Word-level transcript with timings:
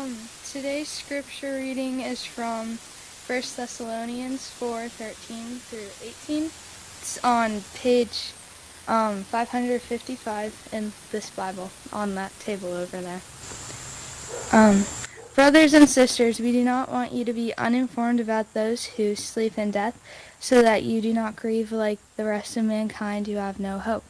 Um, 0.00 0.16
today's 0.50 0.88
scripture 0.88 1.56
reading 1.56 2.00
is 2.00 2.24
from 2.24 2.78
1 3.26 3.42
Thessalonians 3.54 4.48
4 4.48 4.88
13 4.88 5.58
through 5.58 6.08
18. 6.26 6.44
It's 6.44 7.22
on 7.22 7.60
page 7.74 8.32
um, 8.88 9.24
555 9.24 10.68
in 10.72 10.92
this 11.10 11.28
Bible 11.28 11.70
on 11.92 12.14
that 12.14 12.32
table 12.40 12.72
over 12.72 12.98
there. 13.02 13.20
Um, 14.52 14.84
Brothers 15.34 15.74
and 15.74 15.86
sisters, 15.86 16.40
we 16.40 16.52
do 16.52 16.64
not 16.64 16.90
want 16.90 17.12
you 17.12 17.26
to 17.26 17.34
be 17.34 17.54
uninformed 17.58 18.20
about 18.20 18.54
those 18.54 18.86
who 18.86 19.14
sleep 19.14 19.58
in 19.58 19.70
death, 19.70 20.00
so 20.38 20.62
that 20.62 20.82
you 20.82 21.02
do 21.02 21.12
not 21.12 21.36
grieve 21.36 21.72
like 21.72 21.98
the 22.16 22.24
rest 22.24 22.56
of 22.56 22.64
mankind 22.64 23.26
who 23.26 23.34
have 23.36 23.60
no 23.60 23.78
hope. 23.78 24.04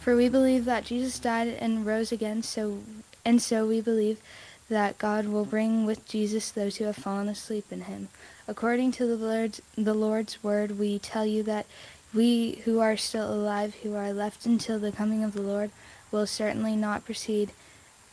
For 0.00 0.16
we 0.16 0.30
believe 0.30 0.64
that 0.64 0.86
Jesus 0.86 1.18
died 1.18 1.48
and 1.48 1.84
rose 1.84 2.12
again, 2.12 2.42
so 2.42 2.78
and 3.26 3.42
so 3.42 3.66
we 3.66 3.80
believe 3.80 4.18
that 4.68 4.98
God 4.98 5.26
will 5.26 5.44
bring 5.44 5.84
with 5.84 6.06
Jesus 6.08 6.50
those 6.50 6.76
who 6.76 6.84
have 6.84 6.96
fallen 6.96 7.28
asleep 7.28 7.66
in 7.70 7.82
him. 7.82 8.08
According 8.48 8.92
to 8.92 9.06
the 9.06 9.16
Lord's, 9.16 9.60
the 9.76 9.94
Lord's 9.94 10.42
word, 10.42 10.78
we 10.78 10.98
tell 10.98 11.26
you 11.26 11.42
that 11.44 11.66
we 12.12 12.62
who 12.64 12.80
are 12.80 12.96
still 12.96 13.32
alive, 13.32 13.74
who 13.82 13.94
are 13.94 14.12
left 14.12 14.46
until 14.46 14.78
the 14.78 14.92
coming 14.92 15.24
of 15.24 15.32
the 15.32 15.42
Lord, 15.42 15.70
will 16.10 16.26
certainly 16.26 16.76
not 16.76 17.04
precede 17.04 17.52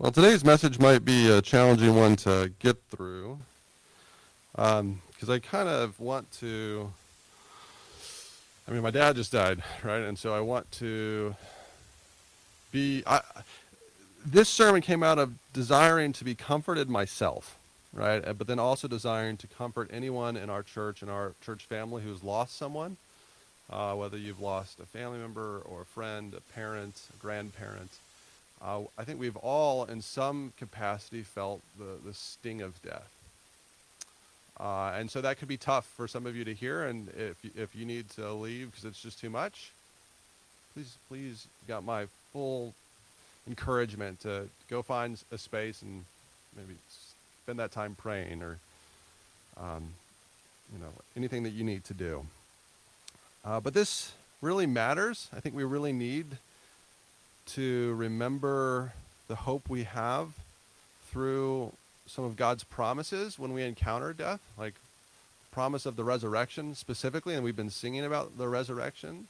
Well, 0.00 0.12
today's 0.12 0.44
message 0.44 0.78
might 0.78 1.04
be 1.04 1.28
a 1.28 1.42
challenging 1.42 1.96
one 1.96 2.14
to 2.18 2.52
get 2.60 2.80
through 2.88 3.40
because 4.52 4.78
um, 4.80 5.02
I 5.28 5.40
kind 5.40 5.68
of 5.68 5.98
want 5.98 6.30
to. 6.38 6.92
I 8.68 8.70
mean, 8.70 8.82
my 8.82 8.92
dad 8.92 9.16
just 9.16 9.32
died, 9.32 9.60
right? 9.82 10.02
And 10.02 10.16
so 10.16 10.32
I 10.32 10.38
want 10.38 10.70
to 10.72 11.34
be. 12.70 13.02
I, 13.08 13.22
this 14.24 14.48
sermon 14.48 14.82
came 14.82 15.02
out 15.02 15.18
of 15.18 15.32
desiring 15.52 16.12
to 16.12 16.24
be 16.24 16.36
comforted 16.36 16.88
myself, 16.88 17.58
right? 17.92 18.22
But 18.38 18.46
then 18.46 18.60
also 18.60 18.86
desiring 18.86 19.36
to 19.38 19.48
comfort 19.48 19.90
anyone 19.92 20.36
in 20.36 20.48
our 20.48 20.62
church 20.62 21.02
and 21.02 21.10
our 21.10 21.32
church 21.44 21.64
family 21.64 22.04
who's 22.04 22.22
lost 22.22 22.56
someone, 22.56 22.98
uh, 23.68 23.94
whether 23.94 24.16
you've 24.16 24.40
lost 24.40 24.78
a 24.78 24.86
family 24.86 25.18
member 25.18 25.60
or 25.64 25.82
a 25.82 25.86
friend, 25.86 26.34
a 26.34 26.40
parent, 26.54 27.02
a 27.12 27.20
grandparent. 27.20 27.98
Uh, 28.62 28.80
I 28.96 29.04
think 29.04 29.20
we've 29.20 29.36
all, 29.36 29.84
in 29.84 30.02
some 30.02 30.52
capacity, 30.56 31.22
felt 31.22 31.62
the, 31.78 31.96
the 32.04 32.14
sting 32.14 32.60
of 32.60 32.80
death. 32.82 33.08
Uh, 34.58 34.92
and 34.96 35.10
so 35.10 35.20
that 35.20 35.38
could 35.38 35.46
be 35.46 35.56
tough 35.56 35.86
for 35.96 36.08
some 36.08 36.26
of 36.26 36.34
you 36.34 36.44
to 36.44 36.52
hear. 36.52 36.82
And 36.82 37.08
if, 37.16 37.36
if 37.56 37.76
you 37.76 37.84
need 37.84 38.10
to 38.10 38.32
leave 38.32 38.70
because 38.70 38.84
it's 38.84 39.00
just 39.00 39.20
too 39.20 39.30
much, 39.30 39.70
please, 40.74 40.96
please 41.08 41.46
got 41.68 41.84
my 41.84 42.06
full 42.32 42.74
encouragement 43.46 44.20
to 44.20 44.48
go 44.68 44.82
find 44.82 45.22
a 45.30 45.38
space 45.38 45.82
and 45.82 46.04
maybe 46.56 46.74
spend 47.44 47.60
that 47.60 47.70
time 47.70 47.94
praying 47.94 48.42
or, 48.42 48.58
um, 49.56 49.92
you 50.72 50.80
know, 50.80 50.90
anything 51.16 51.44
that 51.44 51.52
you 51.52 51.62
need 51.62 51.84
to 51.84 51.94
do. 51.94 52.26
Uh, 53.44 53.60
but 53.60 53.74
this 53.74 54.12
really 54.42 54.66
matters. 54.66 55.28
I 55.34 55.40
think 55.40 55.54
we 55.54 55.64
really 55.64 55.92
need 55.92 56.26
to 57.48 57.94
remember 57.94 58.92
the 59.26 59.34
hope 59.34 59.68
we 59.68 59.84
have 59.84 60.28
through 61.10 61.72
some 62.06 62.24
of 62.24 62.36
God's 62.36 62.64
promises 62.64 63.38
when 63.38 63.52
we 63.52 63.62
encounter 63.62 64.12
death, 64.12 64.40
like 64.58 64.74
promise 65.52 65.86
of 65.86 65.96
the 65.96 66.04
resurrection 66.04 66.74
specifically, 66.74 67.34
and 67.34 67.42
we've 67.42 67.56
been 67.56 67.70
singing 67.70 68.04
about 68.04 68.38
the 68.38 68.48
resurrection. 68.48 69.28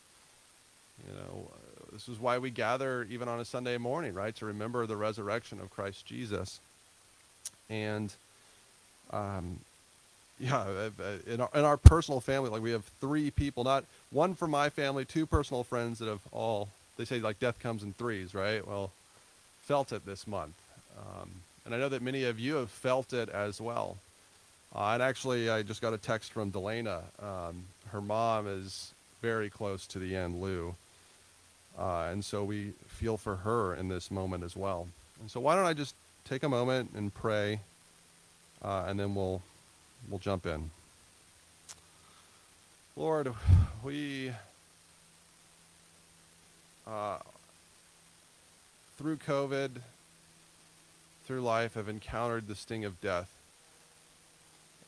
You 1.06 1.14
know, 1.14 1.50
this 1.92 2.08
is 2.08 2.18
why 2.18 2.38
we 2.38 2.50
gather 2.50 3.06
even 3.10 3.28
on 3.28 3.40
a 3.40 3.44
Sunday 3.44 3.78
morning, 3.78 4.14
right, 4.14 4.34
to 4.36 4.46
remember 4.46 4.86
the 4.86 4.96
resurrection 4.96 5.60
of 5.60 5.70
Christ 5.70 6.06
Jesus. 6.06 6.60
And, 7.70 8.12
um, 9.10 9.60
yeah, 10.40 10.58
uh, 10.58 10.90
uh, 11.00 11.32
in 11.32 11.40
our, 11.40 11.50
in 11.54 11.64
our 11.64 11.76
personal 11.76 12.20
family, 12.20 12.50
like 12.50 12.62
we 12.62 12.72
have 12.72 12.84
three 13.00 13.30
people, 13.30 13.64
not 13.64 13.84
one 14.10 14.34
from 14.34 14.50
my 14.50 14.70
family, 14.70 15.04
two 15.04 15.26
personal 15.26 15.64
friends 15.64 15.98
that 15.98 16.08
have 16.08 16.20
all 16.32 16.68
they 16.98 17.06
say 17.06 17.20
like 17.20 17.38
death 17.38 17.58
comes 17.60 17.82
in 17.82 17.94
threes, 17.94 18.34
right? 18.34 18.66
Well, 18.66 18.90
felt 19.62 19.92
it 19.92 20.04
this 20.04 20.26
month. 20.26 20.54
Um, 20.98 21.30
and 21.64 21.74
I 21.74 21.78
know 21.78 21.88
that 21.88 22.02
many 22.02 22.24
of 22.24 22.38
you 22.38 22.56
have 22.56 22.70
felt 22.70 23.12
it 23.12 23.28
as 23.30 23.60
well. 23.60 23.96
Uh, 24.74 24.90
and 24.92 25.02
actually, 25.02 25.48
I 25.48 25.62
just 25.62 25.80
got 25.80 25.94
a 25.94 25.98
text 25.98 26.32
from 26.32 26.52
Delana. 26.52 27.02
Um, 27.22 27.64
her 27.90 28.02
mom 28.02 28.46
is 28.46 28.92
very 29.22 29.48
close 29.48 29.86
to 29.88 29.98
the 29.98 30.14
end, 30.14 30.42
Lou. 30.42 30.74
Uh, 31.78 32.08
and 32.10 32.24
so 32.24 32.44
we 32.44 32.72
feel 32.88 33.16
for 33.16 33.36
her 33.36 33.74
in 33.74 33.88
this 33.88 34.10
moment 34.10 34.44
as 34.44 34.56
well. 34.56 34.88
And 35.20 35.30
so 35.30 35.40
why 35.40 35.54
don't 35.54 35.64
I 35.64 35.72
just 35.72 35.94
take 36.24 36.42
a 36.42 36.48
moment 36.48 36.90
and 36.94 37.14
pray, 37.14 37.60
uh, 38.62 38.84
and 38.86 38.98
then 38.98 39.14
we'll 39.14 39.40
we'll 40.08 40.18
jump 40.18 40.46
in. 40.46 40.70
Lord, 42.96 43.32
we 43.84 44.32
uh, 46.88 47.18
through 48.96 49.16
COVID, 49.16 49.70
through 51.26 51.40
life, 51.40 51.74
have 51.74 51.88
encountered 51.88 52.48
the 52.48 52.54
sting 52.54 52.84
of 52.84 53.00
death. 53.00 53.28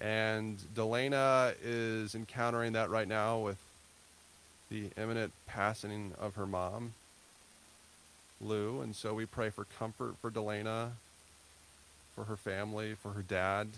And 0.00 0.59
Delana 0.75 1.55
is 1.62 2.15
encountering 2.15 2.72
that 2.72 2.89
right 2.89 3.09
now 3.09 3.39
with 3.39 3.59
the 4.71 4.91
imminent 4.97 5.33
passing 5.47 6.12
of 6.19 6.37
her 6.37 6.47
mom, 6.47 6.94
Lou. 8.41 8.81
And 8.81 8.97
so 8.97 9.12
we 9.12 9.27
pray 9.27 9.50
for 9.50 9.66
comfort 9.78 10.15
for 10.22 10.31
Delana, 10.31 10.93
for 12.15 12.25
her 12.25 12.37
family, 12.37 12.94
for 12.94 13.12
her 13.12 13.22
dad. 13.22 13.69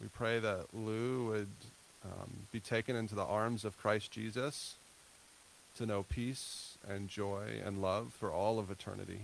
We 0.00 0.08
pray 0.08 0.38
that 0.40 0.66
Lou 0.74 1.28
would 1.28 1.48
um, 2.04 2.30
be 2.52 2.60
taken 2.60 2.94
into 2.94 3.14
the 3.14 3.24
arms 3.24 3.64
of 3.64 3.78
Christ 3.78 4.10
Jesus 4.10 4.74
to 5.78 5.86
know 5.86 6.02
peace 6.02 6.76
and 6.86 7.08
joy 7.08 7.60
and 7.64 7.80
love 7.80 8.12
for 8.18 8.30
all 8.30 8.58
of 8.58 8.70
eternity. 8.70 9.20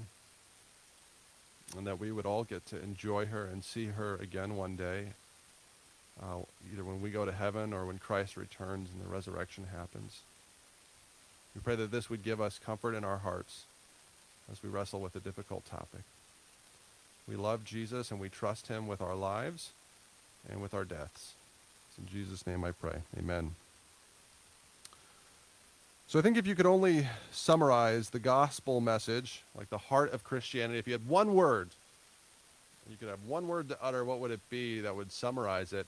And 1.76 1.86
that 1.86 2.00
we 2.00 2.12
would 2.12 2.26
all 2.26 2.44
get 2.44 2.66
to 2.66 2.82
enjoy 2.82 3.26
her 3.26 3.44
and 3.44 3.64
see 3.64 3.86
her 3.86 4.16
again 4.16 4.56
one 4.56 4.76
day, 4.76 5.08
uh, 6.22 6.38
either 6.72 6.84
when 6.84 7.00
we 7.00 7.10
go 7.10 7.24
to 7.24 7.32
heaven 7.32 7.72
or 7.72 7.84
when 7.86 7.98
Christ 7.98 8.36
returns 8.36 8.88
and 8.92 9.04
the 9.04 9.12
resurrection 9.12 9.66
happens. 9.76 10.20
We 11.54 11.60
pray 11.60 11.76
that 11.76 11.90
this 11.90 12.10
would 12.10 12.22
give 12.22 12.40
us 12.40 12.60
comfort 12.64 12.94
in 12.94 13.04
our 13.04 13.18
hearts 13.18 13.64
as 14.50 14.62
we 14.62 14.68
wrestle 14.68 15.00
with 15.00 15.16
a 15.16 15.20
difficult 15.20 15.64
topic. 15.64 16.02
We 17.28 17.36
love 17.36 17.64
Jesus 17.64 18.10
and 18.10 18.20
we 18.20 18.28
trust 18.28 18.68
him 18.68 18.86
with 18.86 19.00
our 19.00 19.14
lives 19.14 19.70
and 20.48 20.60
with 20.60 20.74
our 20.74 20.84
deaths. 20.84 21.34
It's 21.88 21.98
in 21.98 22.06
Jesus' 22.06 22.46
name 22.46 22.64
I 22.64 22.72
pray. 22.72 22.98
Amen. 23.18 23.54
So 26.06 26.18
I 26.18 26.22
think 26.22 26.36
if 26.36 26.46
you 26.46 26.54
could 26.54 26.66
only 26.66 27.08
summarize 27.32 28.10
the 28.10 28.18
gospel 28.18 28.80
message, 28.80 29.42
like 29.56 29.70
the 29.70 29.78
heart 29.78 30.12
of 30.12 30.22
Christianity, 30.22 30.78
if 30.78 30.86
you 30.86 30.92
had 30.92 31.08
one 31.08 31.34
word, 31.34 31.70
you 32.90 32.96
could 32.96 33.08
have 33.08 33.24
one 33.26 33.48
word 33.48 33.68
to 33.70 33.78
utter, 33.82 34.04
what 34.04 34.20
would 34.20 34.30
it 34.30 34.40
be 34.50 34.80
that 34.80 34.94
would 34.94 35.10
summarize 35.10 35.72
it? 35.72 35.86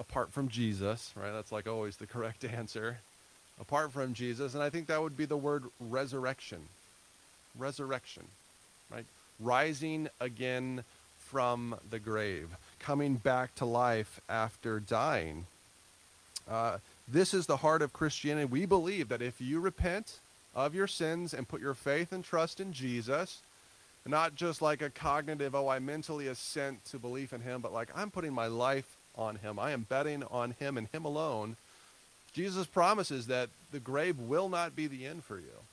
Apart 0.00 0.32
from 0.32 0.48
Jesus, 0.48 1.12
right? 1.14 1.30
That's 1.32 1.52
like 1.52 1.68
always 1.68 1.96
the 1.96 2.06
correct 2.06 2.44
answer. 2.56 2.98
Apart 3.60 3.92
from 3.92 4.14
Jesus. 4.14 4.54
And 4.54 4.62
I 4.62 4.70
think 4.70 4.86
that 4.86 5.02
would 5.02 5.16
be 5.16 5.26
the 5.26 5.36
word 5.36 5.64
resurrection. 5.78 6.60
Resurrection, 7.56 8.24
right? 8.90 9.04
Rising 9.38 10.08
again 10.20 10.84
from 11.18 11.76
the 11.90 11.98
grave, 11.98 12.48
coming 12.78 13.16
back 13.16 13.54
to 13.56 13.64
life 13.64 14.20
after 14.28 14.80
dying. 14.80 15.46
Uh, 16.50 16.78
this 17.08 17.34
is 17.34 17.46
the 17.46 17.58
heart 17.58 17.82
of 17.82 17.92
Christianity. 17.92 18.46
We 18.46 18.66
believe 18.66 19.08
that 19.08 19.22
if 19.22 19.40
you 19.40 19.60
repent 19.60 20.18
of 20.54 20.74
your 20.74 20.86
sins 20.86 21.34
and 21.34 21.48
put 21.48 21.60
your 21.60 21.74
faith 21.74 22.12
and 22.12 22.24
trust 22.24 22.60
in 22.60 22.72
Jesus, 22.72 23.40
not 24.06 24.34
just 24.34 24.60
like 24.60 24.82
a 24.82 24.90
cognitive, 24.90 25.54
oh, 25.54 25.68
I 25.68 25.78
mentally 25.78 26.26
assent 26.28 26.84
to 26.86 26.98
belief 26.98 27.32
in 27.32 27.40
him, 27.40 27.60
but 27.60 27.72
like 27.72 27.88
I'm 27.94 28.10
putting 28.10 28.32
my 28.32 28.46
life 28.46 28.96
on 29.16 29.36
him. 29.36 29.58
I 29.58 29.72
am 29.72 29.86
betting 29.88 30.24
on 30.30 30.52
him 30.52 30.78
and 30.78 30.88
him 30.88 31.04
alone. 31.04 31.56
Jesus 32.32 32.66
promises 32.66 33.26
that 33.26 33.50
the 33.72 33.80
grave 33.80 34.18
will 34.18 34.48
not 34.48 34.74
be 34.74 34.86
the 34.86 35.06
end 35.06 35.22
for 35.24 35.36
you. 35.36 35.66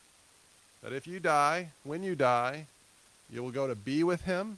That 0.84 0.94
if 0.94 1.08
you 1.08 1.20
die, 1.20 1.70
when 1.84 2.04
you 2.04 2.16
die, 2.16 2.66
You 3.32 3.44
will 3.44 3.52
go 3.52 3.68
to 3.68 3.76
be 3.76 4.04
with 4.04 4.22
him, 4.24 4.58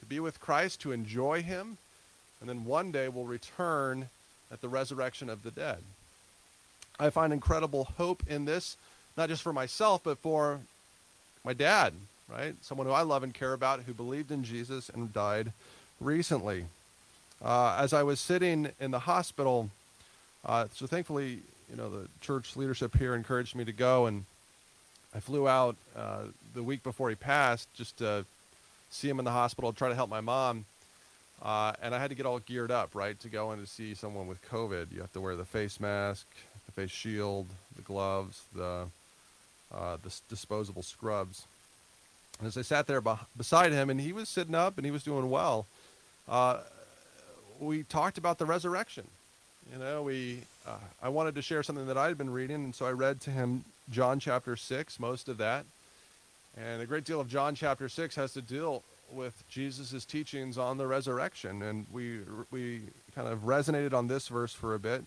to 0.00 0.06
be 0.06 0.20
with 0.20 0.40
Christ, 0.40 0.80
to 0.82 0.92
enjoy 0.92 1.42
him, 1.42 1.78
and 2.40 2.48
then 2.48 2.64
one 2.64 2.92
day 2.92 3.08
will 3.08 3.26
return 3.26 4.08
at 4.52 4.60
the 4.60 4.68
resurrection 4.68 5.28
of 5.28 5.42
the 5.42 5.50
dead. 5.50 5.78
I 6.98 7.10
find 7.10 7.32
incredible 7.32 7.88
hope 7.96 8.22
in 8.28 8.44
this, 8.44 8.76
not 9.16 9.28
just 9.28 9.42
for 9.42 9.52
myself, 9.52 10.02
but 10.04 10.18
for 10.18 10.60
my 11.44 11.52
dad, 11.52 11.92
right? 12.28 12.54
Someone 12.62 12.86
who 12.86 12.92
I 12.92 13.02
love 13.02 13.22
and 13.22 13.32
care 13.32 13.52
about 13.52 13.82
who 13.82 13.94
believed 13.94 14.30
in 14.30 14.44
Jesus 14.44 14.88
and 14.88 15.12
died 15.12 15.52
recently. 16.00 16.66
Uh, 17.42 17.76
as 17.78 17.92
I 17.92 18.02
was 18.02 18.18
sitting 18.18 18.70
in 18.80 18.90
the 18.90 18.98
hospital, 18.98 19.70
uh, 20.44 20.66
so 20.74 20.86
thankfully, 20.86 21.40
you 21.70 21.76
know, 21.76 21.88
the 21.88 22.08
church 22.20 22.56
leadership 22.56 22.96
here 22.96 23.14
encouraged 23.14 23.54
me 23.54 23.64
to 23.64 23.72
go, 23.72 24.06
and 24.06 24.24
I 25.14 25.20
flew 25.20 25.46
out 25.46 25.76
uh, 25.96 26.24
the 26.54 26.62
week 26.62 26.82
before 26.82 27.10
he 27.10 27.14
passed 27.14 27.72
just 27.74 27.98
to 27.98 28.24
see 28.90 29.08
him 29.08 29.18
in 29.18 29.24
the 29.24 29.30
hospital, 29.30 29.72
try 29.72 29.88
to 29.88 29.94
help 29.94 30.10
my 30.10 30.20
mom. 30.20 30.64
Uh, 31.42 31.72
and 31.82 31.94
I 31.94 31.98
had 31.98 32.10
to 32.10 32.16
get 32.16 32.26
all 32.26 32.40
geared 32.40 32.70
up, 32.70 32.94
right, 32.94 33.18
to 33.20 33.28
go 33.28 33.52
in 33.52 33.60
to 33.60 33.66
see 33.66 33.94
someone 33.94 34.26
with 34.26 34.42
COVID. 34.50 34.92
You 34.92 35.00
have 35.00 35.12
to 35.12 35.20
wear 35.20 35.36
the 35.36 35.44
face 35.44 35.78
mask, 35.78 36.26
the 36.66 36.72
face 36.72 36.90
shield, 36.90 37.46
the 37.76 37.82
gloves, 37.82 38.42
the, 38.54 38.86
uh, 39.72 39.96
the 40.02 40.12
disposable 40.28 40.82
scrubs. 40.82 41.46
And 42.38 42.48
as 42.48 42.56
I 42.56 42.62
sat 42.62 42.86
there 42.86 43.02
beside 43.36 43.72
him, 43.72 43.90
and 43.90 44.00
he 44.00 44.12
was 44.12 44.28
sitting 44.28 44.54
up 44.54 44.78
and 44.78 44.84
he 44.84 44.90
was 44.90 45.02
doing 45.02 45.30
well, 45.30 45.66
uh, 46.28 46.58
we 47.60 47.82
talked 47.84 48.18
about 48.18 48.38
the 48.38 48.46
resurrection. 48.46 49.06
You 49.72 49.78
know, 49.78 50.02
we 50.02 50.40
uh, 50.66 50.76
I 51.02 51.08
wanted 51.08 51.34
to 51.34 51.42
share 51.42 51.62
something 51.62 51.86
that 51.86 51.98
I 51.98 52.08
had 52.08 52.16
been 52.16 52.30
reading, 52.30 52.56
and 52.56 52.74
so 52.74 52.86
I 52.86 52.92
read 52.92 53.20
to 53.22 53.30
him 53.30 53.64
John 53.90 54.18
chapter 54.18 54.56
six, 54.56 54.98
most 54.98 55.28
of 55.28 55.38
that, 55.38 55.66
and 56.56 56.80
a 56.80 56.86
great 56.86 57.04
deal 57.04 57.20
of 57.20 57.28
John 57.28 57.54
chapter 57.54 57.88
six 57.88 58.14
has 58.14 58.32
to 58.32 58.42
deal 58.42 58.82
with 59.10 59.42
Jesus' 59.48 60.04
teachings 60.04 60.58
on 60.58 60.76
the 60.76 60.86
resurrection, 60.86 61.62
and 61.62 61.86
we 61.92 62.20
we 62.50 62.82
kind 63.14 63.28
of 63.28 63.40
resonated 63.40 63.92
on 63.92 64.08
this 64.08 64.28
verse 64.28 64.52
for 64.52 64.74
a 64.74 64.78
bit, 64.78 65.04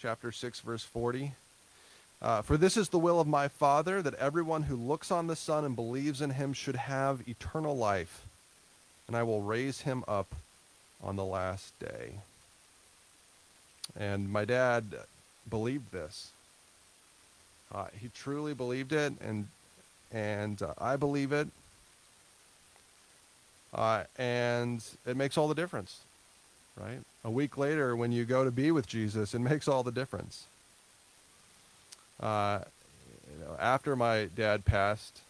chapter 0.00 0.32
six, 0.32 0.60
verse 0.60 0.84
forty. 0.84 1.32
Uh, 2.20 2.42
for 2.42 2.56
this 2.56 2.76
is 2.76 2.88
the 2.88 2.98
will 2.98 3.20
of 3.20 3.28
my 3.28 3.46
Father, 3.46 4.02
that 4.02 4.14
everyone 4.14 4.64
who 4.64 4.74
looks 4.74 5.12
on 5.12 5.28
the 5.28 5.36
Son 5.36 5.64
and 5.64 5.76
believes 5.76 6.20
in 6.20 6.30
him 6.30 6.52
should 6.52 6.76
have 6.76 7.28
eternal 7.28 7.76
life, 7.76 8.26
and 9.06 9.16
I 9.16 9.22
will 9.22 9.42
raise 9.42 9.82
him 9.82 10.02
up 10.08 10.34
on 11.02 11.14
the 11.14 11.24
last 11.24 11.78
day. 11.78 12.20
And 13.96 14.30
my 14.30 14.44
dad 14.44 14.84
believed 15.48 15.92
this. 15.92 16.30
Uh, 17.72 17.86
he 18.00 18.08
truly 18.14 18.54
believed 18.54 18.92
it, 18.92 19.12
and 19.20 19.46
and 20.10 20.60
uh, 20.60 20.74
I 20.78 20.96
believe 20.96 21.32
it. 21.32 21.48
Uh, 23.72 24.04
and 24.16 24.82
it 25.06 25.16
makes 25.16 25.36
all 25.36 25.48
the 25.48 25.54
difference, 25.54 26.00
right? 26.76 27.00
A 27.24 27.30
week 27.30 27.58
later, 27.58 27.94
when 27.94 28.12
you 28.12 28.24
go 28.24 28.44
to 28.44 28.50
be 28.50 28.70
with 28.70 28.86
Jesus, 28.86 29.34
it 29.34 29.38
makes 29.40 29.68
all 29.68 29.82
the 29.82 29.92
difference. 29.92 30.46
Uh, 32.20 32.60
you 33.30 33.44
know, 33.44 33.56
after 33.60 33.94
my 33.94 34.28
dad 34.34 34.64
passed, 34.64 35.20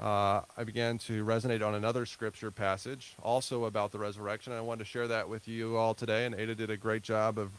uh, 0.00 0.42
I 0.56 0.64
began 0.64 0.98
to 0.98 1.24
resonate 1.24 1.66
on 1.66 1.74
another 1.74 2.06
scripture 2.06 2.50
passage, 2.50 3.14
also 3.22 3.64
about 3.64 3.92
the 3.92 3.98
resurrection. 3.98 4.52
I 4.52 4.60
wanted 4.60 4.84
to 4.84 4.90
share 4.90 5.08
that 5.08 5.28
with 5.28 5.48
you 5.48 5.76
all 5.76 5.92
today, 5.92 6.24
and 6.24 6.34
Ada 6.34 6.54
did 6.54 6.70
a 6.70 6.76
great 6.76 7.02
job 7.02 7.38
of 7.38 7.50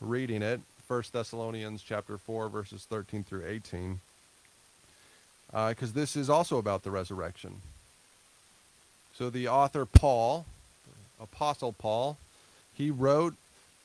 reading 0.00 0.42
it. 0.42 0.60
1 0.86 1.02
Thessalonians 1.12 1.82
chapter 1.82 2.18
4, 2.18 2.48
verses 2.48 2.84
13 2.90 3.24
through 3.24 3.46
18. 3.46 4.00
Because 5.50 5.90
uh, 5.90 5.94
this 5.94 6.16
is 6.16 6.28
also 6.28 6.58
about 6.58 6.82
the 6.82 6.90
resurrection. 6.90 7.62
So 9.16 9.30
the 9.30 9.48
author 9.48 9.86
Paul, 9.86 10.44
Apostle 11.20 11.72
Paul, 11.72 12.18
he 12.74 12.90
wrote 12.90 13.34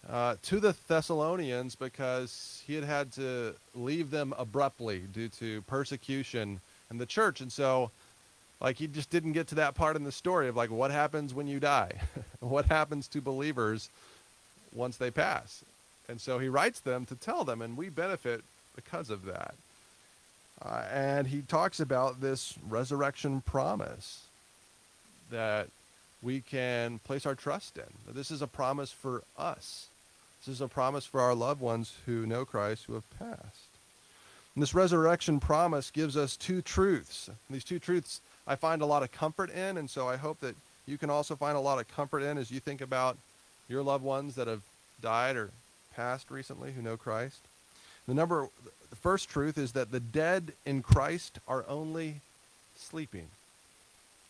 uh, 0.10 0.36
to 0.44 0.60
the 0.60 0.76
Thessalonians 0.88 1.76
because 1.76 2.64
he 2.66 2.74
had 2.74 2.84
had 2.84 3.12
to 3.14 3.54
leave 3.76 4.10
them 4.10 4.34
abruptly 4.38 5.04
due 5.14 5.30
to 5.30 5.62
persecution 5.64 6.62
and 6.90 7.00
the 7.00 7.06
church. 7.06 7.42
And 7.42 7.52
so 7.52 7.92
like 8.60 8.78
he 8.78 8.88
just 8.88 9.12
didn't 9.12 9.34
get 9.34 9.48
to 9.48 9.56
that 9.56 9.76
part 9.76 9.96
in 9.96 10.04
the 10.04 10.12
story 10.12 10.48
of 10.48 10.56
like 10.56 10.72
what 10.72 10.90
happens 10.90 11.34
when 11.34 11.48
you 11.48 11.60
die? 11.60 11.94
What 12.40 12.68
happens 12.68 13.10
to 13.10 13.20
believers 13.20 13.90
once 14.74 14.96
they 14.96 15.12
pass? 15.12 15.62
And 16.08 16.22
so 16.22 16.40
he 16.40 16.48
writes 16.48 16.80
them 16.80 17.06
to 17.08 17.16
tell 17.16 17.44
them 17.44 17.62
and 17.62 17.76
we 17.76 17.90
benefit 17.90 18.46
because 18.78 19.10
of 19.10 19.26
that. 19.26 19.56
Uh, 20.62 20.84
and 20.90 21.28
he 21.28 21.42
talks 21.42 21.82
about 21.82 22.22
this 22.22 22.56
resurrection 22.68 23.42
promise 23.42 24.29
that 25.30 25.68
we 26.22 26.42
can 26.42 27.00
place 27.00 27.26
our 27.26 27.36
trust 27.36 27.78
in 27.78 28.14
this 28.14 28.32
is 28.32 28.42
a 28.42 28.48
promise 28.48 28.92
for 28.92 29.24
us 29.38 29.88
this 30.46 30.54
is 30.54 30.62
a 30.62 30.68
promise 30.68 31.06
for 31.06 31.22
our 31.22 31.36
loved 31.36 31.62
ones 31.62 31.94
who 32.06 32.26
know 32.26 32.46
christ 32.46 32.86
who 32.86 32.94
have 32.94 33.10
passed 33.18 33.70
and 34.56 34.62
this 34.62 34.74
resurrection 34.74 35.40
promise 35.40 35.92
gives 35.92 36.18
us 36.18 36.36
two 36.36 36.62
truths 36.62 37.28
and 37.28 37.38
these 37.50 37.64
two 37.64 37.80
truths 37.80 38.22
I 38.50 38.56
find 38.56 38.82
a 38.82 38.86
lot 38.88 39.04
of 39.04 39.12
comfort 39.12 39.52
in, 39.52 39.78
and 39.78 39.88
so 39.88 40.10
I 40.10 40.18
hope 40.18 40.40
that 40.40 40.56
you 40.88 40.98
can 40.98 41.12
also 41.12 41.36
find 41.36 41.56
a 41.56 41.62
lot 41.62 41.80
of 41.80 41.88
comfort 41.88 42.24
in 42.24 42.40
as 42.40 42.50
you 42.50 42.60
think 42.60 42.82
about 42.82 43.16
your 43.70 43.84
loved 43.84 44.04
ones 44.04 44.34
that 44.36 44.48
have 44.48 44.64
died 45.02 45.38
or 45.38 45.52
passed 45.96 46.32
recently 46.32 46.72
who 46.72 46.82
know 46.82 46.98
Christ. 46.98 47.42
The 48.08 48.16
number 48.16 48.50
the 48.90 48.96
first 48.96 49.30
truth 49.30 49.60
is 49.60 49.74
that 49.74 49.92
the 49.92 50.00
dead 50.00 50.54
in 50.66 50.82
Christ 50.82 51.38
are 51.48 51.64
only 51.68 52.22
sleeping. 52.76 53.28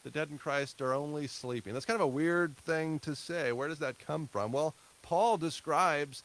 The 0.04 0.10
dead 0.10 0.30
in 0.32 0.38
Christ 0.38 0.82
are 0.82 0.94
only 0.94 1.28
sleeping. 1.28 1.74
That's 1.74 1.86
kind 1.86 1.96
of 1.96 2.02
a 2.02 2.08
weird 2.08 2.58
thing 2.58 3.00
to 3.00 3.16
say. 3.16 3.52
Where 3.52 3.68
does 3.68 3.80
that 3.80 4.00
come 4.00 4.28
from? 4.28 4.52
Well, 4.52 4.74
Paul 5.02 5.38
describes 5.38 6.24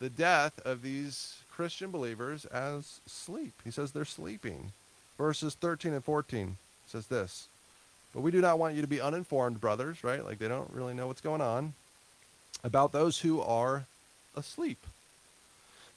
the 0.00 0.10
death 0.10 0.60
of 0.64 0.82
these 0.82 1.36
Christian 1.50 1.90
believers 1.90 2.44
as 2.46 3.00
sleep. 3.06 3.54
He 3.64 3.70
says 3.70 3.92
they're 3.92 4.04
sleeping. 4.04 4.72
Verses 5.16 5.54
13 5.54 5.92
and 5.92 6.04
14 6.04 6.56
says 6.86 7.06
this 7.06 7.48
But 8.14 8.20
we 8.20 8.30
do 8.30 8.40
not 8.40 8.58
want 8.58 8.74
you 8.74 8.82
to 8.82 8.88
be 8.88 9.00
uninformed, 9.00 9.60
brothers, 9.60 10.02
right? 10.02 10.24
Like 10.24 10.38
they 10.38 10.48
don't 10.48 10.72
really 10.72 10.94
know 10.94 11.06
what's 11.06 11.20
going 11.20 11.40
on, 11.40 11.74
about 12.64 12.92
those 12.92 13.20
who 13.20 13.40
are 13.40 13.86
asleep. 14.36 14.78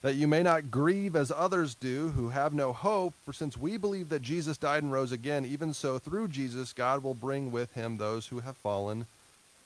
That 0.02 0.16
you 0.16 0.28
may 0.28 0.42
not 0.42 0.72
grieve 0.72 1.16
as 1.16 1.32
others 1.32 1.76
do 1.76 2.10
who 2.10 2.30
have 2.30 2.54
no 2.54 2.74
hope, 2.74 3.14
for 3.24 3.34
since 3.34 3.56
we 3.56 3.78
believe 3.78 4.10
that 4.10 4.24
Jesus 4.24 4.58
died 4.58 4.82
and 4.82 4.92
rose 4.92 5.12
again, 5.12 5.46
even 5.46 5.74
so 5.74 6.00
through 6.00 6.30
Jesus 6.30 6.74
God 6.74 7.04
will 7.04 7.14
bring 7.14 7.52
with 7.52 7.74
him 7.74 7.98
those 7.98 8.28
who 8.28 8.40
have 8.40 8.58
fallen 8.58 9.06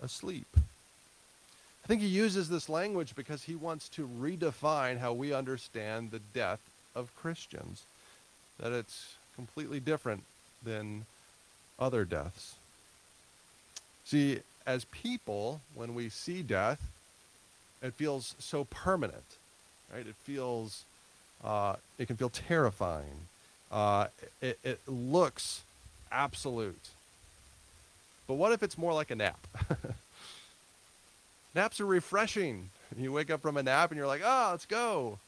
asleep. 0.02 0.48
I 1.86 1.88
think 1.88 2.02
he 2.02 2.08
uses 2.08 2.50
this 2.50 2.68
language 2.68 3.16
because 3.16 3.44
he 3.44 3.56
wants 3.56 3.88
to 3.90 4.08
redefine 4.08 5.00
how 5.00 5.14
we 5.14 5.34
understand 5.34 6.12
the 6.12 6.22
death 6.34 6.60
of 6.96 7.16
Christians. 7.16 7.84
That 8.60 8.72
it's 8.72 9.16
completely 9.36 9.80
different 9.80 10.24
than 10.64 11.06
other 11.78 12.04
deaths. 12.04 12.56
See, 14.04 14.40
as 14.66 14.86
people, 14.86 15.62
when 15.76 15.94
we 15.94 16.10
see 16.10 16.42
death, 16.42 16.82
it 17.82 17.94
feels 17.94 18.34
so 18.40 18.64
permanent, 18.64 19.38
right? 19.96 20.06
It 20.06 20.16
feels, 20.24 20.84
uh, 21.44 21.76
it 21.98 22.08
can 22.08 22.18
feel 22.18 22.30
terrifying. 22.30 23.28
Uh, 23.72 24.08
it, 24.42 24.60
it 24.64 24.80
looks 24.88 25.64
absolute. 26.12 26.90
But 28.28 28.36
what 28.36 28.52
if 28.52 28.64
it's 28.64 28.78
more 28.78 28.94
like 28.94 29.12
a 29.12 29.16
nap? 29.16 29.48
Naps 31.56 31.80
are 31.80 31.86
refreshing. 31.86 32.70
You 32.98 33.12
wake 33.12 33.32
up 33.32 33.42
from 33.42 33.58
a 33.58 33.64
nap 33.64 33.92
and 33.92 33.98
you're 33.98 34.08
like, 34.08 34.22
oh, 34.24 34.50
let's 34.52 34.66
go. 34.66 35.20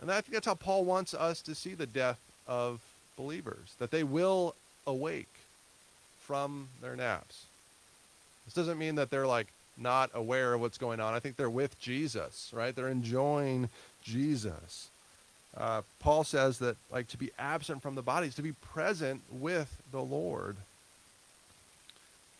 And 0.00 0.10
I 0.10 0.20
think 0.20 0.34
that's 0.34 0.46
how 0.46 0.54
Paul 0.54 0.84
wants 0.84 1.14
us 1.14 1.42
to 1.42 1.54
see 1.54 1.74
the 1.74 1.86
death 1.86 2.18
of 2.46 2.80
believers, 3.16 3.74
that 3.78 3.90
they 3.90 4.04
will 4.04 4.54
awake 4.86 5.26
from 6.20 6.68
their 6.80 6.94
naps. 6.94 7.46
This 8.44 8.54
doesn't 8.54 8.78
mean 8.78 8.94
that 8.94 9.10
they're 9.10 9.26
like 9.26 9.48
not 9.78 10.10
aware 10.14 10.54
of 10.54 10.60
what's 10.60 10.78
going 10.78 11.00
on. 11.00 11.14
I 11.14 11.20
think 11.20 11.36
they're 11.36 11.50
with 11.50 11.78
Jesus, 11.80 12.50
right? 12.52 12.74
They're 12.74 12.88
enjoying 12.88 13.68
Jesus. 14.02 14.88
Uh, 15.56 15.82
Paul 16.00 16.24
says 16.24 16.58
that 16.58 16.76
like 16.90 17.08
to 17.08 17.18
be 17.18 17.30
absent 17.38 17.82
from 17.82 17.94
the 17.94 18.02
body 18.02 18.28
is 18.28 18.34
to 18.36 18.42
be 18.42 18.52
present 18.52 19.22
with 19.30 19.82
the 19.90 20.02
Lord. 20.02 20.56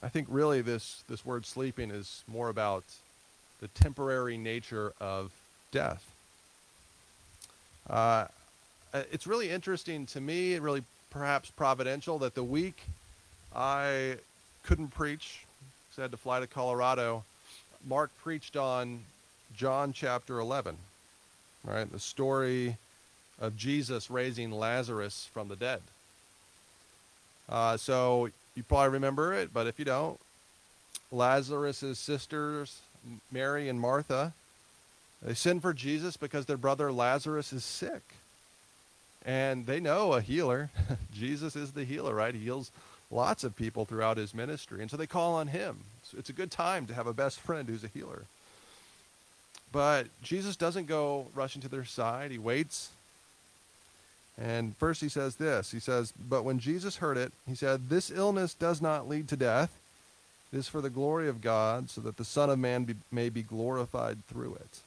I 0.03 0.09
think 0.09 0.29
really 0.31 0.61
this 0.61 1.03
this 1.09 1.25
word 1.25 1.45
sleeping 1.45 1.91
is 1.91 2.23
more 2.29 2.49
about 2.49 2.85
the 3.61 3.69
temporary 3.69 4.37
nature 4.37 4.93
of 5.01 5.33
death. 5.73 6.05
Uh, 7.89 8.27
it's 8.93 9.27
really 9.27 9.51
interesting 9.51 10.07
to 10.07 10.21
me, 10.21 10.59
really 10.59 10.85
perhaps 11.11 11.51
providential, 11.51 12.19
that 12.19 12.35
the 12.35 12.45
week 12.45 12.83
I 13.55 14.17
couldn't 14.63 14.89
preach 14.89 15.41
had 16.03 16.11
to 16.13 16.17
fly 16.17 16.41
to 16.41 16.47
Colorado, 16.47 17.25
Mark 17.87 18.11
preached 18.23 18.57
on 18.57 19.01
John 19.57 19.93
chapter 19.93 20.39
11, 20.39 20.77
right? 21.65 21.91
The 21.91 21.99
story 21.99 22.77
of 23.41 23.57
Jesus 23.57 24.11
raising 24.11 24.51
Lazarus 24.51 25.29
from 25.33 25.49
the 25.49 25.57
dead. 25.57 25.81
Uh, 27.49 27.77
so 27.77 28.31
you 28.55 28.63
probably 28.63 28.91
remember 28.91 29.33
it, 29.33 29.53
but 29.53 29.67
if 29.67 29.79
you 29.79 29.85
don't, 29.85 30.19
Lazarus' 31.11 31.99
sisters, 31.99 32.81
Mary 33.31 33.69
and 33.69 33.81
Martha, 33.81 34.35
they 35.23 35.35
send 35.35 35.63
for 35.63 35.73
Jesus 35.73 36.17
because 36.17 36.47
their 36.47 36.57
brother 36.57 36.93
Lazarus 36.93 37.53
is 37.53 37.65
sick. 37.65 38.03
And 39.25 39.67
they 39.67 39.81
know 39.81 40.13
a 40.13 40.21
healer. 40.21 40.71
Jesus 41.13 41.57
is 41.57 41.73
the 41.73 41.85
healer, 41.85 42.15
right? 42.15 42.35
He 42.35 42.41
heals 42.41 42.71
lots 43.11 43.45
of 43.45 43.57
people 43.57 43.85
throughout 43.85 44.17
his 44.17 44.35
ministry. 44.35 44.81
And 44.83 44.91
so 44.91 44.97
they 44.97 45.07
call 45.07 45.35
on 45.35 45.49
him. 45.49 45.79
So 46.03 46.19
it's 46.19 46.31
a 46.31 46.35
good 46.35 46.51
time 46.51 46.87
to 46.87 46.95
have 46.95 47.07
a 47.07 47.13
best 47.13 47.41
friend 47.41 47.69
who's 47.69 47.85
a 47.85 47.89
healer. 47.89 48.25
But 49.73 50.07
Jesus 50.23 50.57
doesn't 50.57 50.87
go 50.87 51.27
rushing 51.35 51.63
to 51.63 51.69
their 51.69 51.85
side. 51.85 52.31
He 52.31 52.39
waits. 52.39 52.91
And 54.41 54.77
first 54.77 55.01
he 55.01 55.09
says 55.09 55.37
this 55.37 55.73
He 55.73 55.81
says, 55.81 56.13
But 56.29 56.45
when 56.45 56.59
Jesus 56.59 56.97
heard 56.97 57.17
it, 57.17 57.33
he 57.47 57.55
said, 57.55 57.89
This 57.89 58.11
illness 58.11 58.55
does 58.55 58.81
not 58.81 59.09
lead 59.09 59.29
to 59.29 59.37
death. 59.37 59.79
It 60.53 60.59
is 60.59 60.69
for 60.69 60.81
the 60.81 60.91
glory 60.91 61.29
of 61.29 61.43
God, 61.43 61.91
so 61.91 62.01
that 62.01 62.17
the 62.17 62.25
Son 62.25 62.49
of 62.49 62.59
Man 62.59 62.85
be, 62.85 62.95
may 63.13 63.29
be 63.29 63.43
glorified 63.43 64.27
through 64.27 64.55
it. 64.55 64.81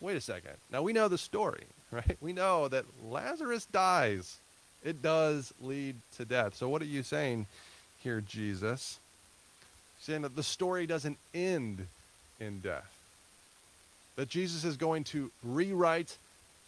Wait 0.00 0.16
a 0.16 0.20
second. 0.20 0.54
Now 0.70 0.82
we 0.82 0.92
know 0.92 1.08
the 1.08 1.18
story, 1.18 1.64
right? 1.90 2.16
We 2.20 2.32
know 2.32 2.68
that 2.68 2.86
Lazarus 3.04 3.66
dies. 3.66 4.38
It 4.84 5.02
does 5.02 5.52
lead 5.60 5.96
to 6.16 6.24
death. 6.24 6.54
So 6.54 6.68
what 6.68 6.82
are 6.82 6.86
you 6.86 7.02
saying 7.02 7.46
here, 8.02 8.20
Jesus? 8.20 8.98
Saying 10.00 10.22
that 10.22 10.36
the 10.36 10.42
story 10.42 10.86
doesn't 10.86 11.18
end 11.34 11.86
in 12.40 12.60
death. 12.60 12.90
That 14.16 14.28
Jesus 14.28 14.64
is 14.64 14.76
going 14.76 15.04
to 15.04 15.30
rewrite 15.42 16.16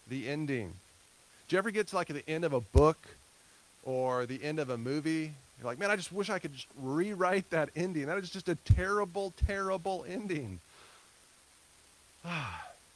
the 0.08 0.28
ending. 0.28 0.72
Do 1.48 1.56
you 1.56 1.58
ever 1.58 1.70
get 1.70 1.88
to 1.88 1.96
like 1.96 2.08
the 2.08 2.28
end 2.28 2.44
of 2.44 2.52
a 2.52 2.60
book 2.60 2.98
or 3.84 4.26
the 4.26 4.42
end 4.42 4.58
of 4.58 4.70
a 4.70 4.78
movie? 4.78 5.32
You're 5.58 5.66
like, 5.66 5.78
man, 5.78 5.90
I 5.90 5.96
just 5.96 6.12
wish 6.12 6.30
I 6.30 6.38
could 6.38 6.54
just 6.54 6.68
rewrite 6.80 7.50
that 7.50 7.70
ending. 7.76 8.06
That 8.06 8.18
is 8.18 8.30
just 8.30 8.48
a 8.48 8.54
terrible, 8.54 9.32
terrible 9.46 10.04
ending. 10.08 10.60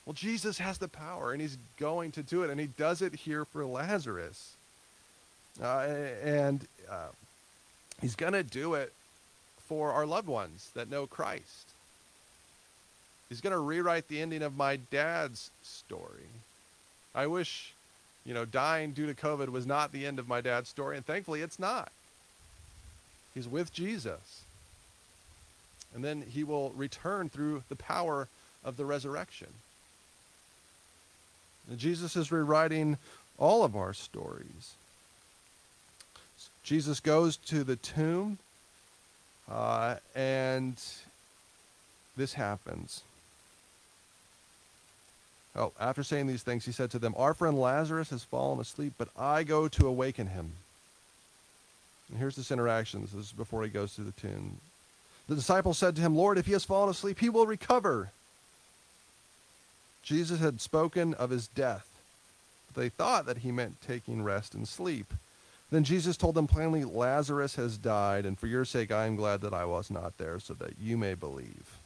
Well, 0.07 0.13
Jesus 0.13 0.59
has 0.59 0.77
the 0.77 0.87
power, 0.87 1.33
and 1.33 1.41
he's 1.41 1.57
going 1.79 2.13
to 2.13 2.23
do 2.23 2.43
it, 2.43 2.51
and 2.51 2.61
he 2.61 2.67
does 2.67 3.01
it 3.01 3.15
here 3.15 3.47
for 3.47 3.65
Lazarus. 3.65 4.53
Uh, 5.63 5.87
and 6.23 6.67
uh, 6.91 7.09
he's 8.01 8.17
going 8.17 8.33
to 8.33 8.43
do 8.43 8.75
it 8.75 8.93
for 9.69 9.93
our 9.93 10.07
loved 10.07 10.29
ones 10.29 10.71
that 10.75 10.91
know 10.91 11.07
Christ. 11.07 11.69
He's 13.29 13.41
going 13.41 13.53
to 13.53 13.59
rewrite 13.59 14.09
the 14.09 14.21
ending 14.21 14.43
of 14.43 14.57
my 14.57 14.77
dad's 14.77 15.51
story. 15.63 16.29
I 17.15 17.27
wish, 17.27 17.73
you 18.25 18.35
know, 18.35 18.45
dying 18.45 18.93
due 18.93 19.07
to 19.07 19.15
COVID 19.15 19.49
was 19.49 19.67
not 19.67 19.93
the 19.93 20.07
end 20.07 20.19
of 20.19 20.29
my 20.29 20.41
dad's 20.41 20.69
story, 20.69 20.97
and 20.97 21.07
thankfully 21.07 21.41
it's 21.41 21.59
not. 21.59 21.91
He's 23.35 23.49
with 23.49 23.73
Jesus. 23.73 24.43
And 25.95 26.05
then 26.05 26.25
he 26.29 26.45
will 26.45 26.71
return 26.71 27.29
through 27.29 27.63
the 27.69 27.77
power 27.77 28.29
of 28.65 28.77
the 28.77 28.85
resurrection. 28.85 29.49
And 31.71 31.79
Jesus 31.79 32.17
is 32.17 32.33
rewriting 32.33 32.99
all 33.39 33.65
of 33.65 33.77
our 33.77 33.95
stories. 33.95 34.75
Jesus 36.65 36.99
goes 36.99 37.37
to 37.37 37.63
the 37.63 37.77
tomb, 37.77 38.39
uh, 39.51 39.97
and 40.15 40.83
this 42.17 42.33
happens. 42.33 43.03
Oh, 45.55 45.73
after 45.79 46.03
saying 46.03 46.27
these 46.27 46.43
things, 46.43 46.65
he 46.65 46.73
said 46.73 46.91
to 46.91 46.99
them, 46.99 47.15
Our 47.17 47.35
friend 47.35 47.61
Lazarus 47.61 48.11
has 48.11 48.25
fallen 48.25 48.59
asleep, 48.59 48.95
but 48.99 49.09
I 49.17 49.45
go 49.45 49.69
to 49.69 49.87
awaken 49.87 50.29
him. 50.29 50.53
And 52.11 52.19
here's 52.19 52.37
this 52.37 52.51
interaction. 52.51 53.03
This 53.03 53.15
is 53.15 53.33
before 53.33 53.63
he 53.63 53.69
goes 53.69 53.95
to 53.95 54.01
the 54.01 54.13
tomb. 54.13 54.59
The 55.29 55.37
disciples 55.37 55.79
said 55.79 55.97
to 55.97 56.03
him, 56.03 56.17
Lord, 56.17 56.39
if 56.39 56.47
he 56.47 56.53
has 56.53 56.65
fallen 56.65 56.91
asleep, 56.91 57.21
he 57.21 57.29
will 57.29 57.47
recover. 57.47 58.11
Jesus 60.03 60.41
had 60.41 60.61
spoken 60.61 61.15
of 61.15 61.31
his 61.31 61.47
death. 61.47 61.89
They 62.75 62.89
thought 62.89 63.27
that 63.27 63.39
he 63.39 63.53
meant 63.53 63.81
taking 63.81 64.23
rest 64.23 64.55
and 64.55 64.67
sleep. 64.67 65.15
Then 65.75 65.83
Jesus 65.83 66.17
told 66.17 66.37
them 66.37 66.47
plainly, 66.47 66.85
Lazarus 66.85 67.57
has 67.57 67.77
died, 67.77 68.27
and 68.27 68.39
for 68.39 68.47
your 68.47 68.65
sake 68.65 68.93
I 68.93 69.07
am 69.07 69.17
glad 69.17 69.41
that 69.41 69.53
I 69.53 69.65
was 69.65 69.91
not 69.91 70.17
there, 70.19 70.39
so 70.39 70.55
that 70.55 70.75
you 70.81 70.97
may 70.97 71.15
believe. 71.15 71.81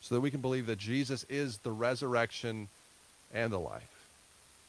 So 0.00 0.14
that 0.14 0.22
we 0.22 0.30
can 0.30 0.40
believe 0.40 0.64
that 0.64 0.78
Jesus 0.78 1.26
is 1.28 1.58
the 1.58 1.72
resurrection 1.72 2.68
and 3.34 3.52
the 3.52 3.58
life. 3.58 4.06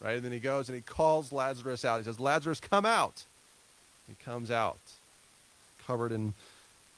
Right? 0.01 0.17
And 0.17 0.25
then 0.25 0.33
he 0.33 0.39
goes 0.39 0.67
and 0.67 0.75
he 0.75 0.81
calls 0.81 1.31
Lazarus 1.31 1.85
out. 1.85 2.00
He 2.00 2.03
says, 2.03 2.19
Lazarus, 2.19 2.59
come 2.59 2.85
out. 2.85 3.23
He 4.09 4.25
comes 4.25 4.51
out, 4.51 4.81
covered 5.88 6.11
in 6.11 6.33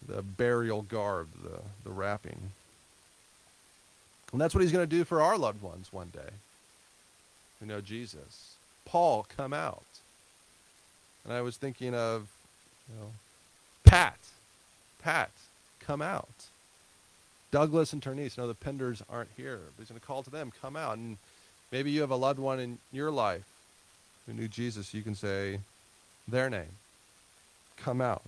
the 0.08 0.24
burial 0.24 0.82
garb, 0.82 1.28
the, 1.44 1.60
the 1.84 1.92
wrapping. 1.92 2.40
And 4.32 4.42
that's 4.42 4.56
what 4.56 4.62
he's 4.62 4.72
going 4.72 4.90
to 4.90 4.96
do 4.96 5.04
for 5.04 5.22
our 5.22 5.38
loved 5.38 5.62
ones 5.62 5.94
one 5.94 6.10
day 6.12 6.34
who 7.60 7.68
know 7.68 7.82
Jesus. 7.82 8.56
Paul, 8.84 9.28
come 9.38 9.54
out. 9.54 9.84
And 11.24 11.34
I 11.34 11.42
was 11.42 11.58
thinking 11.58 11.94
of, 11.96 12.28
you 12.90 13.00
know, 13.00 13.12
Pat. 13.84 14.18
Pat, 15.02 15.32
come 15.80 16.02
out. 16.02 16.28
Douglas 17.52 17.94
and 17.94 18.02
Ternice, 18.02 18.38
know 18.38 18.48
the 18.48 18.56
Penders 18.56 19.02
aren't 19.10 19.30
here. 19.38 19.60
But 19.76 19.84
he's 19.84 19.90
going 19.90 20.00
to 20.00 20.06
call 20.06 20.24
to 20.24 20.30
them, 20.30 20.52
come 20.62 20.76
out. 20.76 20.98
And 20.98 21.18
maybe 21.72 21.92
you 21.92 22.02
have 22.02 22.12
a 22.12 22.16
loved 22.16 22.40
one 22.40 22.60
in 22.60 22.80
your 22.92 23.12
life 23.12 23.46
who 24.26 24.34
knew 24.34 24.48
Jesus. 24.48 24.94
You 24.94 25.02
can 25.02 25.16
say 25.16 25.60
their 26.28 26.50
name, 26.50 26.78
come 27.78 28.02
out. 28.02 28.24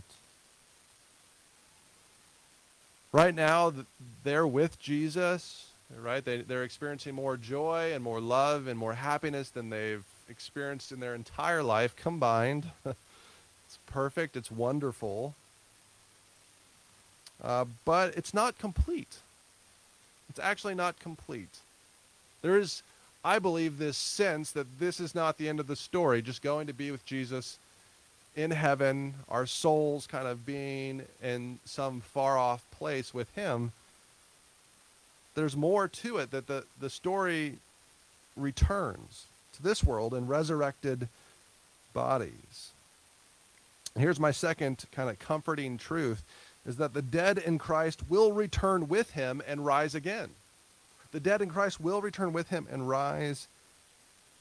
Right 3.11 3.33
now, 3.33 3.73
they're 4.23 4.45
with 4.45 4.77
Jesus 4.79 5.67
right? 6.01 6.23
They, 6.23 6.41
they're 6.41 6.63
experiencing 6.63 7.15
more 7.15 7.37
joy 7.37 7.91
and 7.93 8.03
more 8.03 8.19
love 8.19 8.67
and 8.67 8.77
more 8.77 8.93
happiness 8.93 9.49
than 9.49 9.69
they've 9.69 10.03
experienced 10.29 10.91
in 10.91 10.99
their 10.99 11.15
entire 11.15 11.63
life 11.63 11.95
combined. 11.95 12.71
it's 12.85 13.79
perfect, 13.87 14.35
it's 14.35 14.51
wonderful. 14.51 15.35
Uh, 17.43 17.65
but 17.83 18.15
it's 18.15 18.33
not 18.33 18.57
complete. 18.57 19.17
It's 20.29 20.39
actually 20.39 20.75
not 20.75 20.99
complete. 20.99 21.59
There 22.41 22.57
is, 22.57 22.81
I 23.23 23.39
believe, 23.39 23.77
this 23.77 23.97
sense 23.97 24.51
that 24.51 24.79
this 24.79 24.99
is 24.99 25.13
not 25.13 25.37
the 25.37 25.49
end 25.49 25.59
of 25.59 25.67
the 25.67 25.75
story, 25.75 26.21
just 26.21 26.41
going 26.41 26.67
to 26.67 26.73
be 26.73 26.91
with 26.91 27.05
Jesus 27.05 27.57
in 28.35 28.51
heaven, 28.51 29.15
our 29.29 29.45
souls 29.45 30.07
kind 30.07 30.27
of 30.27 30.45
being 30.45 31.03
in 31.23 31.59
some 31.65 32.01
far 32.01 32.37
off 32.37 32.63
place 32.71 33.13
with 33.13 33.33
Him 33.35 33.71
there's 35.35 35.55
more 35.55 35.87
to 35.87 36.17
it 36.17 36.31
that 36.31 36.47
the, 36.47 36.63
the 36.79 36.89
story 36.89 37.57
returns 38.35 39.25
to 39.55 39.63
this 39.63 39.83
world 39.83 40.13
in 40.13 40.27
resurrected 40.27 41.07
bodies. 41.93 42.71
Here's 43.97 44.19
my 44.19 44.31
second 44.31 44.85
kind 44.91 45.09
of 45.09 45.19
comforting 45.19 45.77
truth 45.77 46.23
is 46.65 46.77
that 46.77 46.93
the 46.93 47.01
dead 47.01 47.37
in 47.37 47.57
Christ 47.57 48.01
will 48.09 48.33
return 48.33 48.87
with 48.87 49.11
him 49.11 49.41
and 49.47 49.65
rise 49.65 49.95
again. 49.95 50.31
The 51.11 51.19
dead 51.19 51.41
in 51.41 51.49
Christ 51.49 51.79
will 51.79 52.01
return 52.01 52.33
with 52.33 52.49
him 52.49 52.67
and 52.69 52.89
rise 52.89 53.47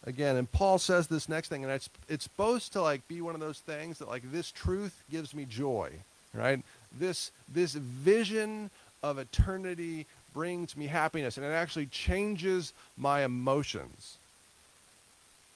again. 0.05 0.37
And 0.37 0.51
Paul 0.51 0.79
says 0.79 1.07
this 1.07 1.29
next 1.29 1.49
thing, 1.49 1.63
and 1.63 1.73
it's 1.73 1.89
it's 2.09 2.25
supposed 2.25 2.73
to 2.73 2.83
like 2.83 3.07
be 3.07 3.21
one 3.21 3.35
of 3.35 3.41
those 3.41 3.61
things 3.61 3.99
that 3.99 4.09
like 4.09 4.31
this 4.33 4.51
truth 4.51 5.03
gives 5.11 5.35
me 5.35 5.45
joy, 5.45 5.91
right? 6.33 6.61
This 6.99 7.31
this 7.53 7.75
vision 7.75 8.71
of 9.03 9.19
eternity 9.19 10.07
brings 10.33 10.77
me 10.77 10.87
happiness 10.87 11.37
and 11.37 11.47
it 11.47 11.51
actually 11.51 11.87
changes 11.87 12.73
my 12.97 13.25
emotions. 13.25 14.19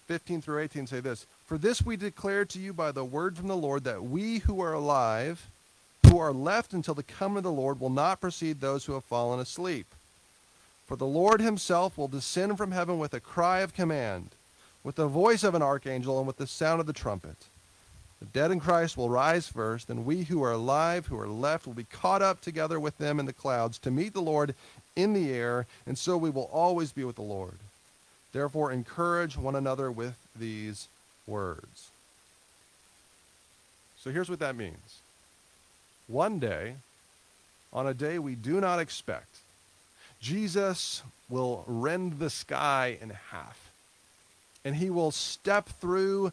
15 0.08 0.40
through 0.40 0.60
18 0.60 0.86
say 0.86 1.00
this 1.00 1.26
For 1.44 1.58
this 1.58 1.84
we 1.84 1.96
declare 1.96 2.46
to 2.46 2.58
you 2.58 2.72
by 2.72 2.92
the 2.92 3.04
word 3.04 3.36
from 3.36 3.46
the 3.46 3.56
Lord 3.56 3.84
that 3.84 4.02
we 4.02 4.38
who 4.38 4.58
are 4.62 4.72
alive, 4.72 5.50
who 6.06 6.18
are 6.18 6.32
left 6.32 6.72
until 6.72 6.94
the 6.94 7.02
coming 7.02 7.38
of 7.38 7.42
the 7.44 7.52
Lord, 7.52 7.78
will 7.78 7.90
not 7.90 8.20
precede 8.20 8.60
those 8.60 8.86
who 8.86 8.94
have 8.94 9.04
fallen 9.04 9.38
asleep. 9.38 9.94
For 10.86 10.96
the 10.96 11.06
Lord 11.06 11.42
himself 11.42 11.98
will 11.98 12.08
descend 12.08 12.56
from 12.56 12.72
heaven 12.72 12.98
with 12.98 13.12
a 13.12 13.20
cry 13.20 13.60
of 13.60 13.74
command, 13.74 14.30
with 14.82 14.96
the 14.96 15.06
voice 15.06 15.44
of 15.44 15.54
an 15.54 15.60
archangel, 15.60 16.16
and 16.16 16.26
with 16.26 16.38
the 16.38 16.46
sound 16.46 16.80
of 16.80 16.86
the 16.86 16.94
trumpet. 16.94 17.36
The 18.20 18.24
dead 18.24 18.50
in 18.50 18.60
Christ 18.60 18.96
will 18.96 19.10
rise 19.10 19.46
first, 19.46 19.90
and 19.90 20.06
we 20.06 20.24
who 20.24 20.42
are 20.42 20.52
alive, 20.52 21.08
who 21.08 21.20
are 21.20 21.28
left, 21.28 21.66
will 21.66 21.74
be 21.74 21.84
caught 21.84 22.22
up 22.22 22.40
together 22.40 22.80
with 22.80 22.96
them 22.96 23.20
in 23.20 23.26
the 23.26 23.34
clouds 23.34 23.78
to 23.80 23.90
meet 23.90 24.14
the 24.14 24.22
Lord 24.22 24.54
in 24.96 25.12
the 25.12 25.30
air, 25.30 25.66
and 25.86 25.98
so 25.98 26.16
we 26.16 26.30
will 26.30 26.48
always 26.50 26.92
be 26.92 27.04
with 27.04 27.16
the 27.16 27.22
Lord. 27.22 27.58
Therefore, 28.32 28.70
encourage 28.70 29.36
one 29.36 29.56
another 29.56 29.90
with 29.90 30.16
these 30.36 30.88
words. 31.26 31.90
So 33.98 34.10
here's 34.10 34.30
what 34.30 34.38
that 34.38 34.56
means. 34.56 35.00
One 36.06 36.38
day, 36.38 36.76
on 37.72 37.86
a 37.86 37.94
day 37.94 38.18
we 38.18 38.34
do 38.34 38.60
not 38.60 38.80
expect, 38.80 39.38
Jesus 40.20 41.02
will 41.28 41.64
rend 41.66 42.18
the 42.18 42.30
sky 42.30 42.98
in 43.00 43.10
half, 43.30 43.70
and 44.64 44.76
he 44.76 44.90
will 44.90 45.10
step 45.10 45.68
through 45.80 46.32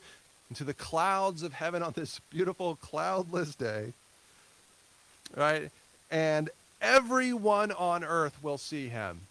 into 0.50 0.64
the 0.64 0.74
clouds 0.74 1.44
of 1.44 1.54
heaven 1.54 1.84
on 1.84 1.94
this 1.94 2.20
beautiful 2.30 2.75
cloudless 2.75 3.56
day, 3.56 3.94
right? 5.36 5.70
And 6.12 6.50
everyone 6.82 7.72
on 7.72 8.04
earth 8.04 8.38
will 8.42 8.58
see 8.58 8.88
him. 8.88 9.22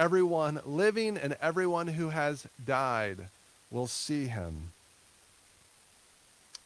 Everyone 0.00 0.62
living 0.64 1.18
and 1.18 1.36
everyone 1.42 1.88
who 1.88 2.08
has 2.08 2.46
died 2.64 3.28
will 3.70 3.86
see 3.86 4.28
him. 4.28 4.72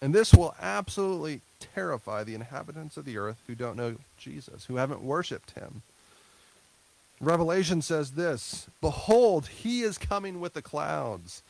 And 0.00 0.14
this 0.14 0.32
will 0.32 0.54
absolutely 0.62 1.40
terrify 1.58 2.22
the 2.22 2.36
inhabitants 2.36 2.96
of 2.96 3.04
the 3.04 3.18
earth 3.18 3.42
who 3.48 3.56
don't 3.56 3.76
know 3.76 3.96
Jesus, 4.16 4.66
who 4.66 4.76
haven't 4.76 5.02
worshiped 5.02 5.50
him. 5.50 5.82
Revelation 7.20 7.82
says 7.82 8.12
this 8.12 8.68
Behold, 8.80 9.48
he 9.48 9.82
is 9.82 9.98
coming 9.98 10.38
with 10.38 10.54
the 10.54 10.62
clouds, 10.62 11.42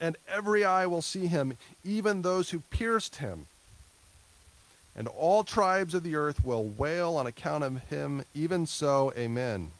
and 0.00 0.16
every 0.28 0.64
eye 0.64 0.86
will 0.86 1.02
see 1.02 1.26
him, 1.26 1.56
even 1.84 2.22
those 2.22 2.50
who 2.50 2.60
pierced 2.70 3.16
him. 3.16 3.46
And 4.94 5.08
all 5.08 5.42
tribes 5.42 5.94
of 5.94 6.04
the 6.04 6.14
earth 6.14 6.44
will 6.44 6.62
wail 6.62 7.16
on 7.16 7.26
account 7.26 7.64
of 7.64 7.82
him. 7.88 8.24
Even 8.34 8.66
so, 8.66 9.12
amen. 9.18 9.72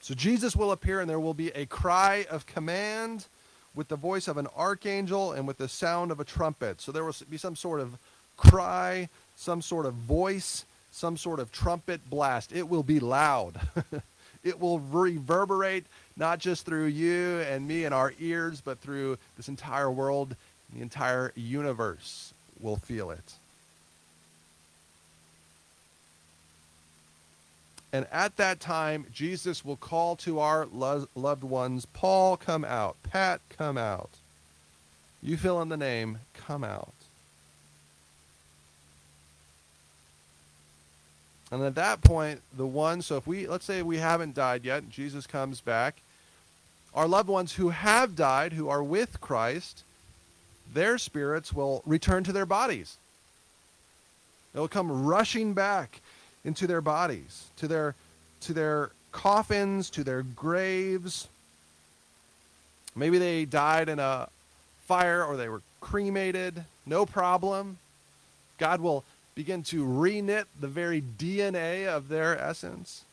So 0.00 0.14
Jesus 0.14 0.56
will 0.56 0.72
appear, 0.72 1.00
and 1.00 1.08
there 1.08 1.20
will 1.20 1.34
be 1.34 1.48
a 1.50 1.66
cry 1.66 2.26
of 2.30 2.46
command 2.46 3.26
with 3.74 3.88
the 3.88 3.96
voice 3.96 4.28
of 4.28 4.36
an 4.36 4.48
archangel 4.56 5.32
and 5.32 5.46
with 5.46 5.58
the 5.58 5.68
sound 5.68 6.10
of 6.10 6.20
a 6.20 6.24
trumpet. 6.24 6.80
So 6.80 6.90
there 6.90 7.04
will 7.04 7.14
be 7.28 7.36
some 7.36 7.54
sort 7.54 7.80
of 7.80 7.98
cry, 8.36 9.08
some 9.36 9.62
sort 9.62 9.86
of 9.86 9.94
voice, 9.94 10.64
some 10.90 11.16
sort 11.16 11.38
of 11.38 11.52
trumpet 11.52 12.08
blast. 12.08 12.52
It 12.52 12.68
will 12.68 12.82
be 12.82 12.98
loud. 12.98 13.60
it 14.42 14.58
will 14.58 14.80
reverberate 14.80 15.84
not 16.16 16.38
just 16.38 16.66
through 16.66 16.86
you 16.86 17.40
and 17.40 17.68
me 17.68 17.84
and 17.84 17.94
our 17.94 18.14
ears, 18.18 18.60
but 18.60 18.80
through 18.80 19.18
this 19.36 19.48
entire 19.48 19.90
world, 19.90 20.34
the 20.74 20.80
entire 20.80 21.32
universe 21.36 22.32
will 22.58 22.76
feel 22.76 23.10
it. 23.10 23.39
And 27.92 28.06
at 28.12 28.36
that 28.36 28.60
time, 28.60 29.06
Jesus 29.12 29.64
will 29.64 29.76
call 29.76 30.14
to 30.16 30.38
our 30.38 30.66
lo- 30.66 31.08
loved 31.14 31.42
ones 31.42 31.86
Paul, 31.86 32.36
come 32.36 32.64
out. 32.64 32.96
Pat, 33.02 33.40
come 33.48 33.76
out. 33.76 34.10
You 35.22 35.36
fill 35.36 35.60
in 35.60 35.68
the 35.68 35.76
name, 35.76 36.20
come 36.34 36.64
out. 36.64 36.94
And 41.50 41.62
at 41.64 41.74
that 41.74 42.00
point, 42.00 42.42
the 42.56 42.66
one, 42.66 43.02
so 43.02 43.16
if 43.16 43.26
we, 43.26 43.46
let's 43.46 43.64
say 43.64 43.82
we 43.82 43.98
haven't 43.98 44.34
died 44.34 44.64
yet, 44.64 44.88
Jesus 44.88 45.26
comes 45.26 45.60
back, 45.60 45.96
our 46.94 47.08
loved 47.08 47.28
ones 47.28 47.54
who 47.54 47.70
have 47.70 48.14
died, 48.14 48.52
who 48.52 48.68
are 48.68 48.82
with 48.82 49.20
Christ, 49.20 49.82
their 50.72 50.96
spirits 50.96 51.52
will 51.52 51.82
return 51.84 52.22
to 52.24 52.32
their 52.32 52.46
bodies. 52.46 52.98
They'll 54.52 54.68
come 54.68 55.06
rushing 55.06 55.54
back 55.54 56.00
into 56.44 56.66
their 56.66 56.80
bodies, 56.80 57.46
to 57.56 57.68
their, 57.68 57.94
to 58.42 58.52
their 58.52 58.90
coffins, 59.12 59.90
to 59.90 60.04
their 60.04 60.22
graves. 60.22 61.28
Maybe 62.96 63.18
they 63.18 63.44
died 63.44 63.88
in 63.88 63.98
a 63.98 64.28
fire 64.86 65.24
or 65.24 65.36
they 65.36 65.48
were 65.48 65.62
cremated. 65.80 66.64
No 66.86 67.06
problem. 67.06 67.78
God 68.58 68.80
will 68.80 69.04
begin 69.34 69.62
to 69.64 69.84
reknit 69.84 70.44
the 70.60 70.68
very 70.68 71.02
DNA 71.02 71.86
of 71.86 72.08
their 72.08 72.38
essence. 72.38 73.04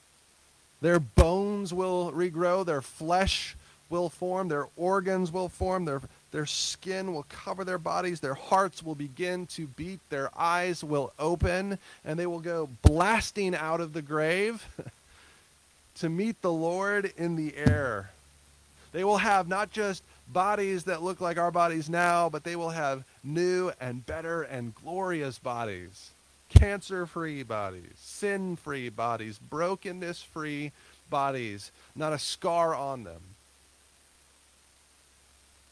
Their 0.82 1.00
bones 1.00 1.74
will 1.74 2.12
regrow, 2.12 2.66
their 2.66 2.82
flesh 2.82 3.56
will 3.90 4.10
form, 4.10 4.50
their 4.50 4.68
organs 4.76 5.32
will 5.32 5.50
form, 5.50 5.86
their, 5.86 6.02
their 6.32 6.46
skin 6.46 7.14
will 7.14 7.26
cover 7.30 7.64
their 7.64 7.78
bodies, 7.78 8.20
their 8.20 8.34
hearts 8.34 8.84
will 8.84 8.96
begin 8.96 9.46
to 9.48 9.68
beat, 9.68 10.00
their 10.10 10.30
eyes 10.38 10.84
will 10.84 11.14
open, 11.18 11.80
and 12.04 12.20
they 12.20 12.28
will 12.28 12.40
go 12.40 12.70
blasting 12.82 13.56
out 13.56 13.82
of 13.82 13.94
the 13.94 14.02
grave 14.02 14.68
to 15.96 16.10
meet 16.10 16.42
the 16.42 16.52
Lord 16.52 17.12
in 17.18 17.36
the 17.36 17.56
air. 17.56 18.12
They 18.92 19.04
will 19.04 19.18
have 19.18 19.48
not 19.48 19.72
just 19.72 20.04
bodies 20.28 20.84
that 20.86 21.04
look 21.04 21.22
like 21.22 21.38
our 21.38 21.52
bodies 21.52 21.90
now, 21.90 22.30
but 22.30 22.44
they 22.44 22.56
will 22.56 22.70
have 22.70 23.04
new 23.24 23.72
and 23.80 24.06
better 24.06 24.44
and 24.44 24.76
glorious 24.76 25.40
bodies. 25.40 26.12
Cancer 26.50 27.06
free 27.06 27.44
bodies, 27.44 27.94
sin 27.96 28.56
free 28.56 28.90
bodies, 28.90 29.38
brokenness 29.38 30.22
free 30.22 30.72
bodies, 31.10 31.72
not 31.96 32.14
a 32.14 32.20
scar 32.20 32.74
on 32.74 33.04
them. 33.04 33.22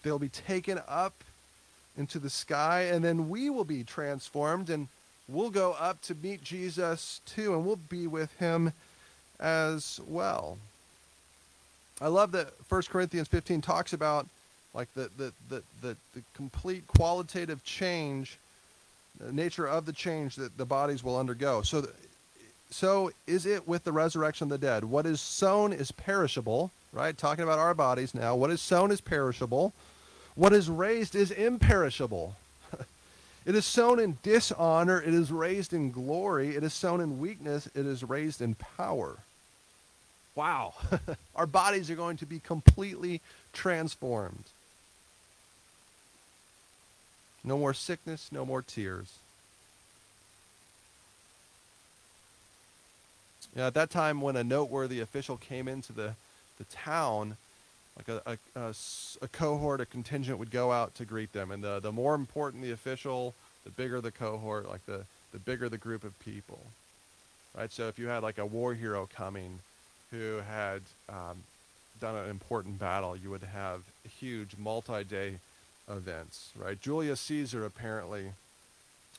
They'll 0.06 0.20
be 0.20 0.30
taken 0.30 0.80
up 0.88 1.24
into 1.98 2.20
the 2.20 2.30
sky, 2.30 2.82
and 2.84 3.04
then 3.04 3.28
we 3.28 3.50
will 3.50 3.64
be 3.64 3.84
transformed, 3.84 4.70
and 4.70 4.88
we'll 5.28 5.50
go 5.50 5.76
up 5.80 6.00
to 6.04 6.14
meet 6.14 6.44
Jesus 6.44 7.22
too, 7.26 7.56
and 7.56 7.66
we'll 7.66 7.76
be 7.90 8.06
with 8.06 8.32
him 8.38 8.72
as 9.40 10.00
well. 10.08 10.60
I 12.00 12.08
love 12.10 12.34
that 12.34 12.54
1 12.70 12.84
Corinthians 12.84 13.28
15 13.30 13.62
talks 13.62 13.94
about 13.94 14.28
like 14.76 14.94
the, 14.94 15.10
the, 15.18 15.34
the, 15.50 15.64
the, 15.82 15.98
the 16.14 16.22
complete 16.36 16.86
qualitative 16.86 17.64
change, 17.64 18.38
the 19.20 19.34
nature 19.34 19.66
of 19.66 19.88
the 19.88 19.94
change 19.94 20.36
that 20.36 20.56
the 20.56 20.66
bodies 20.66 21.04
will 21.04 21.18
undergo. 21.18 21.64
So, 21.64 21.82
the, 21.82 21.92
so 22.70 23.10
is 23.26 23.48
it 23.48 23.68
with 23.68 23.86
the 23.86 23.92
resurrection 23.92 24.46
of 24.46 24.50
the 24.50 24.68
dead. 24.68 24.84
What 24.84 25.08
is 25.08 25.20
sown 25.20 25.74
is 25.74 25.92
perishable, 25.92 26.70
right? 26.94 27.18
Talking 27.18 27.44
about 27.44 27.58
our 27.58 27.74
bodies 27.74 28.14
now. 28.14 28.36
What 28.36 28.52
is 28.52 28.62
sown 28.62 28.92
is 28.92 29.02
perishable. 29.02 29.74
What 30.36 30.54
is 30.54 30.70
raised 30.70 31.16
is 31.16 31.32
imperishable. 31.32 32.36
it 33.46 33.56
is 33.56 33.66
sown 33.66 34.00
in 34.00 34.18
dishonor, 34.22 35.02
it 35.02 35.14
is 35.14 35.32
raised 35.32 35.74
in 35.74 35.92
glory. 35.92 36.56
It 36.56 36.64
is 36.64 36.74
sown 36.74 37.02
in 37.02 37.20
weakness, 37.20 37.68
it 37.68 37.86
is 37.86 38.04
raised 38.04 38.42
in 38.42 38.56
power. 38.56 39.18
Wow. 40.36 40.74
Our 41.36 41.48
bodies 41.48 41.90
are 41.90 41.96
going 41.96 42.18
to 42.18 42.26
be 42.26 42.40
completely 42.40 43.22
transformed. 43.54 44.44
No 47.44 47.58
more 47.58 47.74
sickness, 47.74 48.30
no 48.32 48.46
more 48.46 48.62
tears. 48.62 49.20
Yeah, 53.56 53.68
at 53.68 53.74
that 53.76 53.90
time, 53.90 54.20
when 54.20 54.36
a 54.36 54.44
noteworthy 54.44 55.00
official 55.00 55.38
came 55.38 55.68
into 55.70 55.94
the, 55.94 56.16
the 56.58 56.66
town, 56.66 57.38
like 57.98 58.10
a, 58.10 58.38
a, 58.56 58.60
a, 58.60 58.74
a, 59.22 59.28
cohort, 59.30 59.82
a 59.82 59.86
contingent 59.86 60.38
would 60.38 60.52
go 60.52 60.72
out 60.72 60.96
to 60.96 61.06
greet 61.06 61.32
them. 61.34 61.52
And 61.52 61.64
the, 61.64 61.80
the 61.80 61.92
more 61.92 62.14
important 62.14 62.64
the 62.64 62.72
official, 62.72 63.34
the 63.64 63.70
bigger 63.70 64.02
the 64.02 64.12
cohort, 64.12 64.68
like 64.70 64.86
the, 64.86 65.06
the 65.32 65.40
bigger 65.40 65.70
the 65.70 65.78
group 65.78 66.04
of 66.04 66.18
people. 66.20 66.60
Right? 67.58 67.72
So 67.72 67.88
if 67.88 67.98
you 67.98 68.08
had 68.08 68.22
like 68.22 68.38
a 68.38 68.46
war 68.46 68.74
hero 68.74 69.08
coming 69.14 69.60
who 70.12 70.42
had 70.48 70.82
um, 71.08 71.44
done 72.02 72.16
an 72.16 72.30
important 72.30 72.80
battle, 72.80 73.16
you 73.16 73.30
would 73.30 73.44
have 73.44 73.82
huge 74.20 74.58
multi-day 74.58 75.40
events, 75.90 76.52
right? 76.58 76.80
Julius 76.80 77.22
Caesar 77.22 77.66
apparently. 77.66 78.34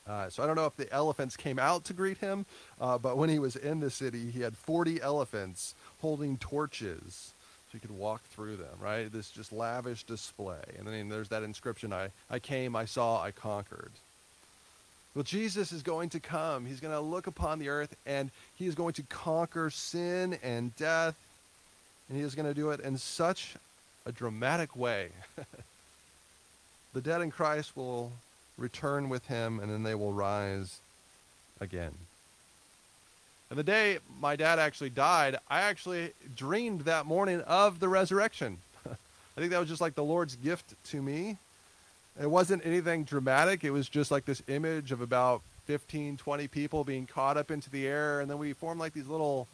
Uh, 0.07 0.29
so 0.29 0.41
I 0.41 0.47
don't 0.47 0.55
know 0.55 0.65
if 0.65 0.77
the 0.77 0.91
elephants 0.93 1.35
came 1.35 1.59
out 1.59 1.83
to 1.85 1.93
greet 1.93 2.19
him, 2.19 2.45
uh, 2.79 2.97
but 2.97 3.17
when 3.17 3.29
he 3.29 3.39
was 3.39 3.55
in 3.55 3.79
the 3.79 3.89
city, 3.89 4.31
he 4.31 4.41
had 4.41 4.55
40 4.55 5.01
elephants 5.01 5.75
holding 5.99 6.37
torches 6.37 7.33
could 7.79 7.91
walk 7.91 8.23
through 8.25 8.57
them, 8.57 8.75
right? 8.79 9.11
This 9.11 9.29
just 9.29 9.51
lavish 9.51 10.03
display. 10.03 10.61
And 10.77 10.87
then 10.87 11.09
there's 11.09 11.29
that 11.29 11.43
inscription 11.43 11.93
I, 11.93 12.09
I 12.29 12.39
came, 12.39 12.75
I 12.75 12.85
saw, 12.85 13.21
I 13.21 13.31
conquered. 13.31 13.91
Well, 15.15 15.23
Jesus 15.23 15.71
is 15.71 15.81
going 15.81 16.09
to 16.09 16.19
come. 16.19 16.65
He's 16.65 16.79
going 16.79 16.93
to 16.93 16.99
look 16.99 17.27
upon 17.27 17.59
the 17.59 17.69
earth 17.69 17.95
and 18.05 18.29
he 18.55 18.67
is 18.67 18.75
going 18.75 18.93
to 18.93 19.03
conquer 19.03 19.69
sin 19.69 20.37
and 20.43 20.75
death. 20.75 21.15
And 22.07 22.17
he 22.17 22.23
is 22.23 22.35
going 22.35 22.47
to 22.47 22.53
do 22.53 22.69
it 22.69 22.79
in 22.81 22.97
such 22.97 23.55
a 24.05 24.11
dramatic 24.11 24.75
way. 24.75 25.09
the 26.93 27.01
dead 27.01 27.21
in 27.21 27.31
Christ 27.31 27.75
will 27.75 28.11
return 28.57 29.09
with 29.09 29.25
him 29.25 29.59
and 29.59 29.71
then 29.71 29.83
they 29.83 29.95
will 29.95 30.13
rise 30.13 30.79
again. 31.59 31.93
And 33.49 33.57
the 33.57 33.63
day 33.63 33.99
my 34.19 34.35
dad 34.35 34.59
actually 34.59 34.89
died, 34.89 35.37
I 35.49 35.61
actually 35.61 36.13
dreamed 36.35 36.81
that 36.81 37.05
morning 37.05 37.41
of 37.41 37.79
the 37.79 37.87
resurrection. 37.87 38.57
I 38.89 39.39
think 39.39 39.51
that 39.51 39.59
was 39.59 39.69
just 39.69 39.81
like 39.81 39.95
the 39.95 40.03
Lord's 40.03 40.35
gift 40.35 40.73
to 40.85 41.01
me. 41.01 41.37
It 42.21 42.29
wasn't 42.29 42.65
anything 42.65 43.03
dramatic. 43.03 43.63
It 43.63 43.71
was 43.71 43.87
just 43.87 44.11
like 44.11 44.25
this 44.25 44.41
image 44.47 44.91
of 44.91 45.01
about 45.01 45.41
15, 45.65 46.17
20 46.17 46.47
people 46.47 46.83
being 46.83 47.05
caught 47.05 47.37
up 47.37 47.51
into 47.51 47.69
the 47.69 47.87
air. 47.87 48.19
And 48.19 48.29
then 48.29 48.37
we 48.37 48.53
formed 48.53 48.79
like 48.79 48.93
these 48.93 49.07
little 49.07 49.47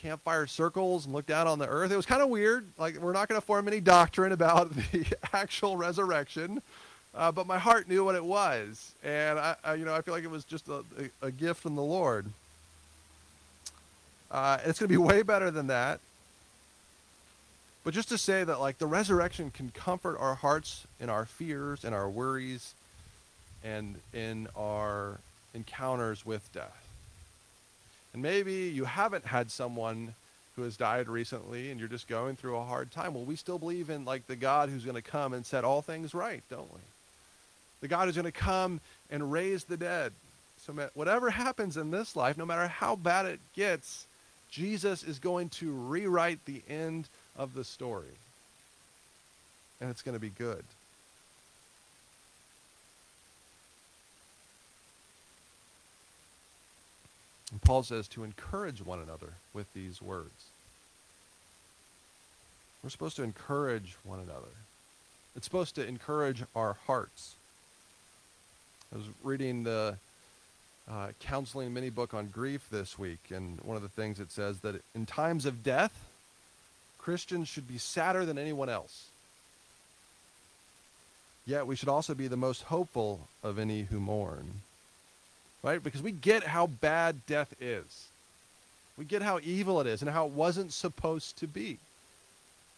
campfire 0.00 0.46
circles 0.46 1.04
and 1.04 1.14
looked 1.14 1.28
down 1.28 1.46
on 1.46 1.58
the 1.58 1.66
earth. 1.68 1.92
It 1.92 1.96
was 1.96 2.06
kind 2.06 2.22
of 2.22 2.28
weird. 2.28 2.66
Like, 2.78 2.96
we're 2.96 3.12
not 3.12 3.28
going 3.28 3.40
to 3.40 3.46
form 3.46 3.68
any 3.68 3.80
doctrine 3.80 4.32
about 4.32 4.74
the 4.92 5.06
actual 5.32 5.76
resurrection. 5.76 6.62
Uh, 7.14 7.32
but 7.32 7.46
my 7.46 7.58
heart 7.58 7.88
knew 7.88 8.04
what 8.04 8.14
it 8.14 8.24
was. 8.24 8.94
And, 9.04 9.38
I, 9.38 9.56
I, 9.64 9.74
you 9.74 9.84
know, 9.84 9.94
I 9.94 10.00
feel 10.00 10.14
like 10.14 10.24
it 10.24 10.30
was 10.30 10.44
just 10.44 10.68
a, 10.68 10.84
a, 11.22 11.26
a 11.26 11.30
gift 11.30 11.60
from 11.60 11.74
the 11.74 11.82
Lord. 11.82 12.26
Uh, 14.30 14.58
it's 14.64 14.78
going 14.78 14.88
to 14.88 14.92
be 14.92 14.96
way 15.12 15.22
better 15.22 15.50
than 15.50 15.68
that. 15.68 16.00
but 17.84 17.94
just 17.94 18.08
to 18.10 18.18
say 18.18 18.44
that 18.44 18.60
like 18.60 18.78
the 18.78 18.86
resurrection 18.86 19.50
can 19.50 19.70
comfort 19.70 20.16
our 20.18 20.34
hearts 20.34 20.86
in 21.00 21.08
our 21.08 21.24
fears 21.24 21.84
and 21.84 21.94
our 21.94 22.08
worries 22.08 22.74
and 23.64 23.96
in 24.12 24.48
our 24.56 25.18
encounters 25.54 26.24
with 26.26 26.52
death. 26.52 26.88
And 28.12 28.22
maybe 28.22 28.52
you 28.68 28.84
haven't 28.84 29.26
had 29.26 29.50
someone 29.50 30.14
who 30.56 30.62
has 30.62 30.76
died 30.76 31.08
recently 31.08 31.70
and 31.70 31.78
you're 31.78 31.88
just 31.88 32.08
going 32.08 32.36
through 32.36 32.56
a 32.56 32.64
hard 32.64 32.90
time. 32.90 33.14
Well, 33.14 33.24
we 33.24 33.36
still 33.36 33.58
believe 33.58 33.90
in 33.90 34.04
like 34.04 34.26
the 34.26 34.36
God 34.36 34.68
who's 34.68 34.84
going 34.84 34.96
to 34.96 35.02
come 35.02 35.32
and 35.32 35.46
set 35.46 35.64
all 35.64 35.82
things 35.82 36.14
right, 36.14 36.42
don't 36.50 36.72
we? 36.74 36.80
The 37.80 37.88
God 37.88 38.06
who's 38.06 38.16
going 38.16 38.24
to 38.24 38.32
come 38.32 38.80
and 39.08 39.30
raise 39.30 39.64
the 39.64 39.76
dead. 39.76 40.12
So 40.66 40.72
whatever 40.94 41.30
happens 41.30 41.76
in 41.76 41.92
this 41.92 42.16
life, 42.16 42.36
no 42.36 42.44
matter 42.44 42.66
how 42.66 42.96
bad 42.96 43.26
it 43.26 43.38
gets, 43.54 44.06
Jesus 44.50 45.02
is 45.02 45.18
going 45.18 45.50
to 45.50 45.70
rewrite 45.72 46.44
the 46.44 46.62
end 46.68 47.08
of 47.36 47.54
the 47.54 47.64
story. 47.64 48.16
And 49.80 49.90
it's 49.90 50.02
going 50.02 50.14
to 50.14 50.20
be 50.20 50.30
good. 50.30 50.64
And 57.50 57.62
Paul 57.62 57.82
says 57.82 58.08
to 58.08 58.24
encourage 58.24 58.84
one 58.84 59.00
another 59.00 59.34
with 59.52 59.72
these 59.72 60.02
words. 60.02 60.50
We're 62.82 62.90
supposed 62.90 63.16
to 63.16 63.22
encourage 63.22 63.96
one 64.04 64.20
another. 64.20 64.54
It's 65.36 65.46
supposed 65.46 65.74
to 65.76 65.86
encourage 65.86 66.42
our 66.54 66.76
hearts. 66.86 67.34
I 68.92 68.96
was 68.96 69.06
reading 69.22 69.64
the 69.64 69.96
uh, 70.90 71.08
counseling 71.20 71.72
mini 71.74 71.90
book 71.90 72.14
on 72.14 72.28
grief 72.28 72.66
this 72.70 72.98
week, 72.98 73.30
and 73.30 73.60
one 73.60 73.76
of 73.76 73.82
the 73.82 73.88
things 73.88 74.20
it 74.20 74.30
says 74.30 74.60
that 74.60 74.82
in 74.94 75.06
times 75.06 75.46
of 75.46 75.62
death, 75.62 76.06
Christians 76.98 77.48
should 77.48 77.68
be 77.68 77.78
sadder 77.78 78.24
than 78.24 78.38
anyone 78.38 78.68
else. 78.68 79.06
Yet 81.46 81.66
we 81.66 81.76
should 81.76 81.88
also 81.88 82.14
be 82.14 82.28
the 82.28 82.36
most 82.36 82.64
hopeful 82.64 83.28
of 83.42 83.58
any 83.58 83.82
who 83.82 84.00
mourn 84.00 84.62
right? 85.62 85.82
Because 85.82 86.02
we 86.02 86.12
get 86.12 86.44
how 86.44 86.66
bad 86.66 87.26
death 87.26 87.54
is. 87.60 88.08
We 88.96 89.04
get 89.04 89.22
how 89.22 89.38
evil 89.42 89.80
it 89.80 89.86
is 89.86 90.02
and 90.02 90.10
how 90.10 90.26
it 90.26 90.32
wasn't 90.32 90.72
supposed 90.72 91.38
to 91.38 91.46
be. 91.46 91.78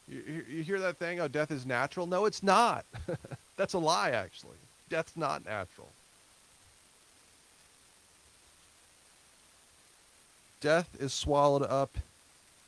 You, 0.08 0.44
you 0.48 0.62
hear 0.62 0.80
that 0.80 0.98
thing, 0.98 1.20
oh, 1.20 1.28
death 1.28 1.50
is 1.50 1.64
natural? 1.64 2.06
No, 2.06 2.26
it's 2.26 2.42
not. 2.42 2.84
That's 3.56 3.74
a 3.74 3.78
lie, 3.78 4.10
actually. 4.10 4.56
Death's 4.88 5.16
not 5.16 5.44
natural. 5.44 5.88
Death 10.60 10.90
is 11.00 11.12
swallowed 11.12 11.62
up 11.62 11.96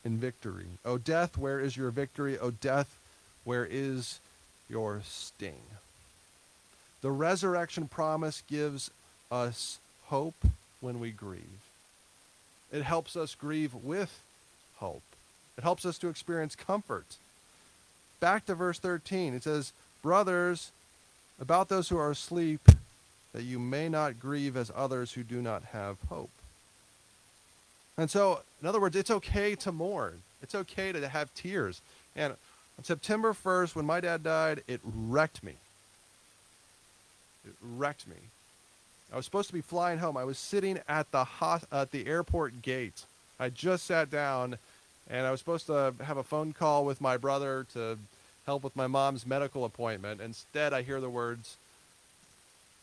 in 0.03 0.17
victory. 0.17 0.65
Oh, 0.83 0.97
death, 0.97 1.37
where 1.37 1.59
is 1.59 1.77
your 1.77 1.91
victory? 1.91 2.37
Oh, 2.39 2.51
death, 2.51 2.97
where 3.43 3.65
is 3.69 4.19
your 4.69 5.01
sting? 5.05 5.61
The 7.01 7.11
resurrection 7.11 7.87
promise 7.87 8.43
gives 8.47 8.89
us 9.31 9.79
hope 10.05 10.35
when 10.81 10.99
we 10.99 11.11
grieve. 11.11 11.61
It 12.71 12.83
helps 12.83 13.15
us 13.15 13.35
grieve 13.35 13.73
with 13.75 14.21
hope. 14.77 15.03
It 15.57 15.63
helps 15.63 15.85
us 15.85 15.97
to 15.99 16.09
experience 16.09 16.55
comfort. 16.55 17.17
Back 18.19 18.45
to 18.45 18.55
verse 18.55 18.79
13, 18.79 19.33
it 19.33 19.43
says, 19.43 19.73
Brothers, 20.01 20.71
about 21.39 21.69
those 21.69 21.89
who 21.89 21.97
are 21.97 22.11
asleep, 22.11 22.61
that 23.33 23.43
you 23.43 23.59
may 23.59 23.89
not 23.89 24.19
grieve 24.19 24.57
as 24.57 24.71
others 24.75 25.13
who 25.13 25.23
do 25.23 25.41
not 25.41 25.63
have 25.65 25.97
hope. 26.09 26.31
And 27.97 28.09
so, 28.09 28.41
in 28.61 28.67
other 28.67 28.79
words, 28.79 28.95
it's 28.95 29.11
okay 29.11 29.55
to 29.55 29.71
mourn. 29.71 30.23
It's 30.41 30.55
okay 30.55 30.91
to 30.91 31.07
have 31.07 31.33
tears. 31.35 31.81
And 32.15 32.33
on 32.77 32.83
September 32.83 33.33
1st, 33.33 33.75
when 33.75 33.85
my 33.85 33.99
dad 33.99 34.23
died, 34.23 34.63
it 34.67 34.81
wrecked 34.83 35.43
me. 35.43 35.53
It 37.45 37.53
wrecked 37.61 38.07
me. 38.07 38.15
I 39.11 39.15
was 39.15 39.25
supposed 39.25 39.47
to 39.49 39.53
be 39.53 39.61
flying 39.61 39.99
home. 39.99 40.17
I 40.17 40.23
was 40.23 40.39
sitting 40.39 40.79
at 40.87 41.11
the 41.11 41.23
hot, 41.23 41.65
at 41.71 41.91
the 41.91 42.07
airport 42.07 42.63
gate. 42.63 43.05
I 43.39 43.49
just 43.49 43.85
sat 43.85 44.09
down, 44.09 44.57
and 45.07 45.27
I 45.27 45.31
was 45.31 45.39
supposed 45.39 45.67
to 45.67 45.93
have 46.03 46.17
a 46.17 46.23
phone 46.23 46.53
call 46.53 46.83
with 46.85 46.99
my 46.99 47.17
brother 47.17 47.67
to 47.73 47.99
help 48.47 48.63
with 48.63 48.75
my 48.75 48.87
mom's 48.87 49.25
medical 49.25 49.65
appointment. 49.65 50.19
Instead, 50.19 50.73
I 50.73 50.81
hear 50.81 50.99
the 50.99 51.09
words, 51.09 51.57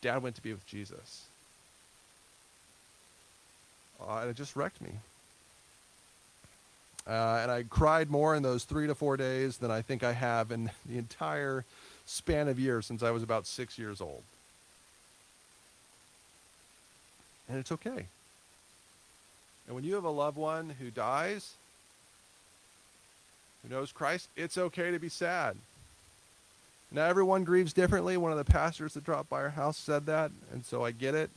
"Dad 0.01 0.23
went 0.23 0.35
to 0.37 0.41
be 0.41 0.53
with 0.53 0.65
Jesus," 0.65 1.23
uh, 4.07 4.19
and 4.19 4.29
it 4.29 4.35
just 4.35 4.55
wrecked 4.55 4.81
me. 4.81 4.91
Uh, 7.07 7.39
and 7.41 7.51
I 7.51 7.63
cried 7.63 8.09
more 8.09 8.35
in 8.35 8.43
those 8.43 8.63
three 8.63 8.87
to 8.87 8.95
four 8.95 9.17
days 9.17 9.57
than 9.57 9.71
I 9.71 9.81
think 9.81 10.03
I 10.03 10.13
have 10.13 10.51
in 10.51 10.69
the 10.85 10.97
entire 10.97 11.65
span 12.05 12.47
of 12.47 12.59
years 12.59 12.85
since 12.85 13.03
I 13.03 13.11
was 13.11 13.23
about 13.23 13.47
six 13.47 13.77
years 13.77 14.01
old. 14.01 14.23
and 17.51 17.59
it's 17.59 17.71
okay. 17.71 18.05
And 19.67 19.75
when 19.75 19.83
you 19.83 19.95
have 19.95 20.05
a 20.05 20.09
loved 20.09 20.37
one 20.37 20.69
who 20.79 20.89
dies, 20.89 21.53
who 23.61 23.73
knows 23.73 23.91
Christ, 23.91 24.29
it's 24.37 24.57
okay 24.57 24.91
to 24.91 24.99
be 24.99 25.09
sad. 25.09 25.57
Now, 26.93 27.05
everyone 27.05 27.43
grieves 27.43 27.73
differently. 27.73 28.17
One 28.17 28.31
of 28.31 28.37
the 28.37 28.49
pastors 28.49 28.93
that 28.93 29.03
dropped 29.03 29.29
by 29.29 29.41
our 29.41 29.49
house 29.49 29.77
said 29.77 30.05
that, 30.07 30.31
and 30.51 30.65
so 30.65 30.83
I 30.83 30.91
get 30.91 31.13
it. 31.13 31.29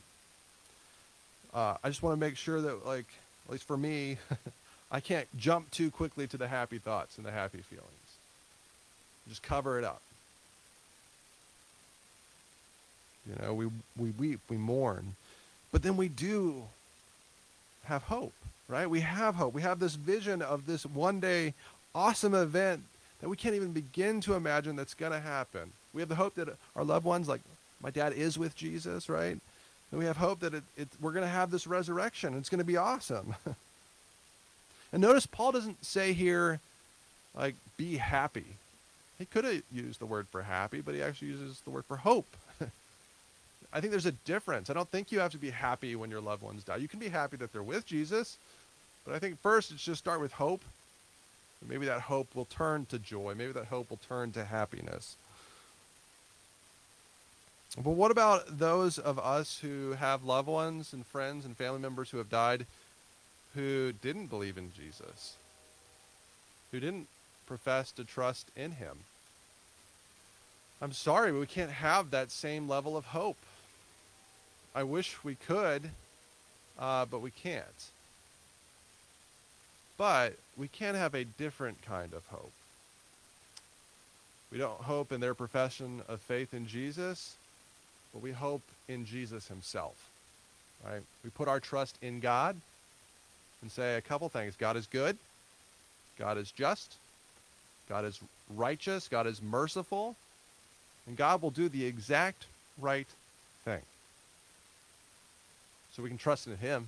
Uh, 1.55 1.77
I 1.81 1.87
just 1.87 2.03
want 2.03 2.19
to 2.19 2.19
make 2.19 2.35
sure 2.35 2.59
that, 2.59 2.85
like, 2.85 3.05
at 3.47 3.53
least 3.53 3.63
for 3.63 3.77
me, 3.77 4.17
I 4.91 4.99
can't 4.99 5.27
jump 5.37 5.71
too 5.71 5.89
quickly 5.89 6.27
to 6.27 6.37
the 6.37 6.49
happy 6.49 6.79
thoughts 6.79 7.17
and 7.17 7.25
the 7.25 7.31
happy 7.31 7.59
feelings. 7.59 7.89
Just 9.29 9.41
cover 9.41 9.79
it 9.79 9.85
up. 9.85 10.01
You 13.27 13.35
know, 13.41 13.53
we, 13.53 13.67
we 13.97 14.09
weep, 14.11 14.41
we 14.49 14.57
mourn. 14.57 15.15
But 15.71 15.81
then 15.81 15.95
we 15.95 16.09
do 16.09 16.63
have 17.85 18.03
hope, 18.03 18.33
right? 18.67 18.89
We 18.89 18.99
have 18.99 19.35
hope. 19.35 19.53
We 19.53 19.61
have 19.61 19.79
this 19.79 19.95
vision 19.95 20.41
of 20.41 20.67
this 20.67 20.85
one 20.85 21.21
day 21.21 21.53
awesome 21.95 22.35
event 22.35 22.83
that 23.21 23.29
we 23.29 23.37
can't 23.37 23.55
even 23.55 23.71
begin 23.71 24.19
to 24.21 24.33
imagine 24.33 24.75
that's 24.75 24.93
going 24.93 25.13
to 25.13 25.21
happen. 25.21 25.71
We 25.93 26.01
have 26.01 26.09
the 26.09 26.15
hope 26.15 26.35
that 26.35 26.49
our 26.75 26.83
loved 26.83 27.05
ones, 27.05 27.29
like 27.29 27.41
my 27.81 27.89
dad, 27.89 28.13
is 28.13 28.37
with 28.37 28.55
Jesus, 28.55 29.07
right? 29.07 29.39
And 29.95 30.01
we 30.01 30.07
have 30.07 30.17
hope 30.17 30.41
that 30.41 30.53
it, 30.53 30.63
it, 30.75 30.89
we're 30.99 31.13
going 31.13 31.23
to 31.23 31.29
have 31.29 31.51
this 31.51 31.65
resurrection. 31.65 32.33
It's 32.33 32.49
going 32.49 32.59
to 32.59 32.65
be 32.65 32.75
awesome. 32.75 33.33
and 34.91 35.01
notice 35.01 35.25
Paul 35.25 35.53
doesn't 35.53 35.85
say 35.85 36.11
here, 36.11 36.59
like, 37.33 37.55
be 37.77 37.95
happy. 37.95 38.57
He 39.17 39.23
could 39.23 39.45
have 39.45 39.61
used 39.71 40.01
the 40.01 40.05
word 40.05 40.27
for 40.27 40.41
happy, 40.41 40.81
but 40.81 40.95
he 40.95 41.01
actually 41.01 41.29
uses 41.29 41.61
the 41.61 41.69
word 41.69 41.85
for 41.85 41.95
hope. 41.95 42.27
I 43.71 43.79
think 43.79 43.91
there's 43.91 44.05
a 44.05 44.11
difference. 44.11 44.69
I 44.69 44.73
don't 44.73 44.91
think 44.91 45.13
you 45.13 45.19
have 45.21 45.31
to 45.31 45.37
be 45.37 45.51
happy 45.51 45.95
when 45.95 46.11
your 46.11 46.19
loved 46.19 46.43
ones 46.43 46.65
die. 46.65 46.75
You 46.75 46.89
can 46.89 46.99
be 46.99 47.07
happy 47.07 47.37
that 47.37 47.53
they're 47.53 47.63
with 47.63 47.85
Jesus, 47.85 48.37
but 49.05 49.15
I 49.15 49.19
think 49.19 49.41
first 49.41 49.71
it's 49.71 49.81
just 49.81 49.99
start 49.99 50.19
with 50.19 50.33
hope. 50.33 50.65
Maybe 51.65 51.85
that 51.85 52.01
hope 52.01 52.35
will 52.35 52.43
turn 52.43 52.85
to 52.87 52.99
joy. 52.99 53.33
Maybe 53.33 53.53
that 53.53 53.67
hope 53.67 53.91
will 53.91 54.01
turn 54.09 54.33
to 54.33 54.43
happiness. 54.43 55.15
But 57.77 57.91
what 57.91 58.11
about 58.11 58.57
those 58.57 58.97
of 58.97 59.19
us 59.19 59.59
who 59.59 59.93
have 59.93 60.23
loved 60.23 60.47
ones 60.47 60.93
and 60.93 61.05
friends 61.05 61.43
and 61.43 61.57
family 61.57 61.79
members 61.79 62.09
who 62.09 62.17
have 62.19 62.29
died 62.29 62.65
who 63.53 63.93
didn't 63.93 64.27
believe 64.27 64.57
in 64.57 64.71
Jesus? 64.73 65.35
Who 66.71 66.79
didn't 66.79 67.07
profess 67.47 67.91
to 67.93 68.03
trust 68.03 68.47
in 68.55 68.71
him? 68.71 68.99
I'm 70.81 70.91
sorry, 70.91 71.31
but 71.31 71.39
we 71.39 71.47
can't 71.47 71.71
have 71.71 72.11
that 72.11 72.31
same 72.31 72.67
level 72.67 72.97
of 72.97 73.05
hope. 73.05 73.37
I 74.73 74.83
wish 74.83 75.23
we 75.23 75.35
could, 75.35 75.89
uh, 76.77 77.05
but 77.05 77.21
we 77.21 77.31
can't. 77.31 77.63
But 79.97 80.33
we 80.57 80.67
can 80.67 80.95
have 80.95 81.15
a 81.15 81.23
different 81.23 81.81
kind 81.81 82.13
of 82.13 82.25
hope. 82.27 82.51
We 84.51 84.57
don't 84.57 84.81
hope 84.81 85.11
in 85.11 85.21
their 85.21 85.33
profession 85.33 86.01
of 86.09 86.21
faith 86.21 86.53
in 86.53 86.67
Jesus, 86.67 87.35
but 88.15 88.23
we 88.23 88.31
hope 88.31 88.61
in 88.87 89.05
Jesus 89.05 89.49
himself. 89.49 90.09
Right? 90.85 91.01
We 91.23 91.29
put 91.29 91.49
our 91.49 91.59
trust 91.59 91.97
in 92.01 92.21
God 92.21 92.55
and 93.61 93.69
say 93.69 93.95
a 93.95 94.01
couple 94.01 94.29
things. 94.29 94.55
God 94.57 94.77
is 94.77 94.87
good. 94.87 95.17
God 96.17 96.37
is 96.37 96.49
just. 96.51 96.95
God 97.89 98.05
is 98.05 98.19
righteous. 98.55 99.09
God 99.09 99.27
is 99.27 99.41
merciful. 99.41 100.15
And 101.07 101.17
God 101.17 101.41
will 101.41 101.51
do 101.51 101.67
the 101.67 101.85
exact 101.85 102.45
right 102.79 103.07
thing 103.65 103.81
so 105.91 106.01
we 106.01 106.09
can 106.09 106.17
trust 106.17 106.47
in 106.47 106.55
Him. 106.57 106.87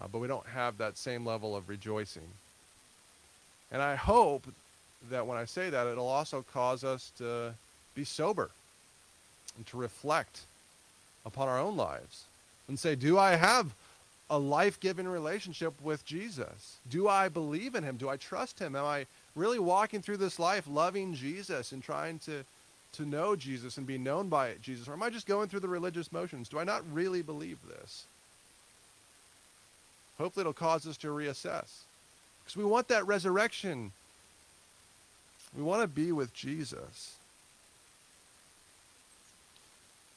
Uh, 0.00 0.06
but 0.12 0.20
we 0.20 0.28
don't 0.28 0.46
have 0.46 0.78
that 0.78 0.96
same 0.96 1.26
level 1.26 1.56
of 1.56 1.68
rejoicing. 1.68 2.28
And 3.72 3.82
I 3.82 3.96
hope 3.96 4.46
that 5.10 5.26
when 5.26 5.38
I 5.38 5.44
say 5.44 5.70
that, 5.70 5.88
it'll 5.88 6.08
also 6.08 6.44
cause 6.52 6.84
us 6.84 7.10
to 7.18 7.54
be 7.96 8.04
sober 8.04 8.50
and 9.56 9.66
to 9.66 9.76
reflect 9.76 10.40
upon 11.24 11.48
our 11.48 11.58
own 11.58 11.76
lives 11.76 12.24
and 12.68 12.78
say, 12.78 12.94
Do 12.94 13.18
I 13.18 13.36
have 13.36 13.74
a 14.28 14.38
life 14.38 14.78
giving 14.80 15.08
relationship 15.08 15.74
with 15.82 16.04
Jesus? 16.04 16.76
Do 16.88 17.08
I 17.08 17.28
believe 17.28 17.74
in 17.74 17.84
Him? 17.84 17.96
Do 17.96 18.08
I 18.08 18.16
trust 18.16 18.58
Him? 18.58 18.76
Am 18.76 18.84
I 18.84 19.06
really 19.34 19.58
walking 19.58 20.02
through 20.02 20.18
this 20.18 20.38
life 20.38 20.66
loving 20.68 21.14
Jesus 21.14 21.72
and 21.72 21.82
trying 21.82 22.18
to 22.20 22.44
to 22.92 23.04
know 23.04 23.36
Jesus 23.36 23.76
and 23.76 23.86
be 23.86 23.98
known 23.98 24.28
by 24.28 24.54
Jesus? 24.62 24.88
Or 24.88 24.92
am 24.92 25.02
I 25.02 25.10
just 25.10 25.26
going 25.26 25.48
through 25.48 25.60
the 25.60 25.68
religious 25.68 26.12
motions? 26.12 26.48
Do 26.48 26.58
I 26.58 26.64
not 26.64 26.82
really 26.92 27.22
believe 27.22 27.58
this? 27.68 28.04
Hopefully, 30.18 30.42
it'll 30.42 30.52
cause 30.52 30.86
us 30.86 30.96
to 30.98 31.08
reassess. 31.08 31.68
Because 32.42 32.56
we 32.56 32.64
want 32.64 32.88
that 32.88 33.06
resurrection. 33.06 33.92
We 35.56 35.62
want 35.62 35.82
to 35.82 35.88
be 35.88 36.12
with 36.12 36.34
Jesus. 36.34 37.14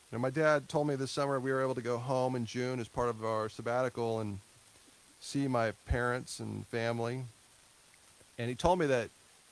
You 0.01 0.02
know, 0.13 0.19
my 0.19 0.29
dad 0.29 0.69
told 0.69 0.87
me 0.87 0.95
this 0.95 1.11
summer 1.11 1.39
we 1.39 1.51
were 1.51 1.61
able 1.61 1.75
to 1.75 1.81
go 1.81 1.97
home 1.97 2.35
in 2.35 2.45
June 2.45 2.79
as 2.79 2.87
part 2.87 3.09
of 3.09 3.23
our 3.25 3.49
sabbatical 3.49 4.19
and 4.19 4.39
see 5.19 5.47
my 5.47 5.71
parents 5.87 6.39
and 6.39 6.67
family. 6.67 7.23
And 8.37 8.49
he 8.49 8.55
told 8.55 8.79
me 8.79 8.85
that 8.87 9.09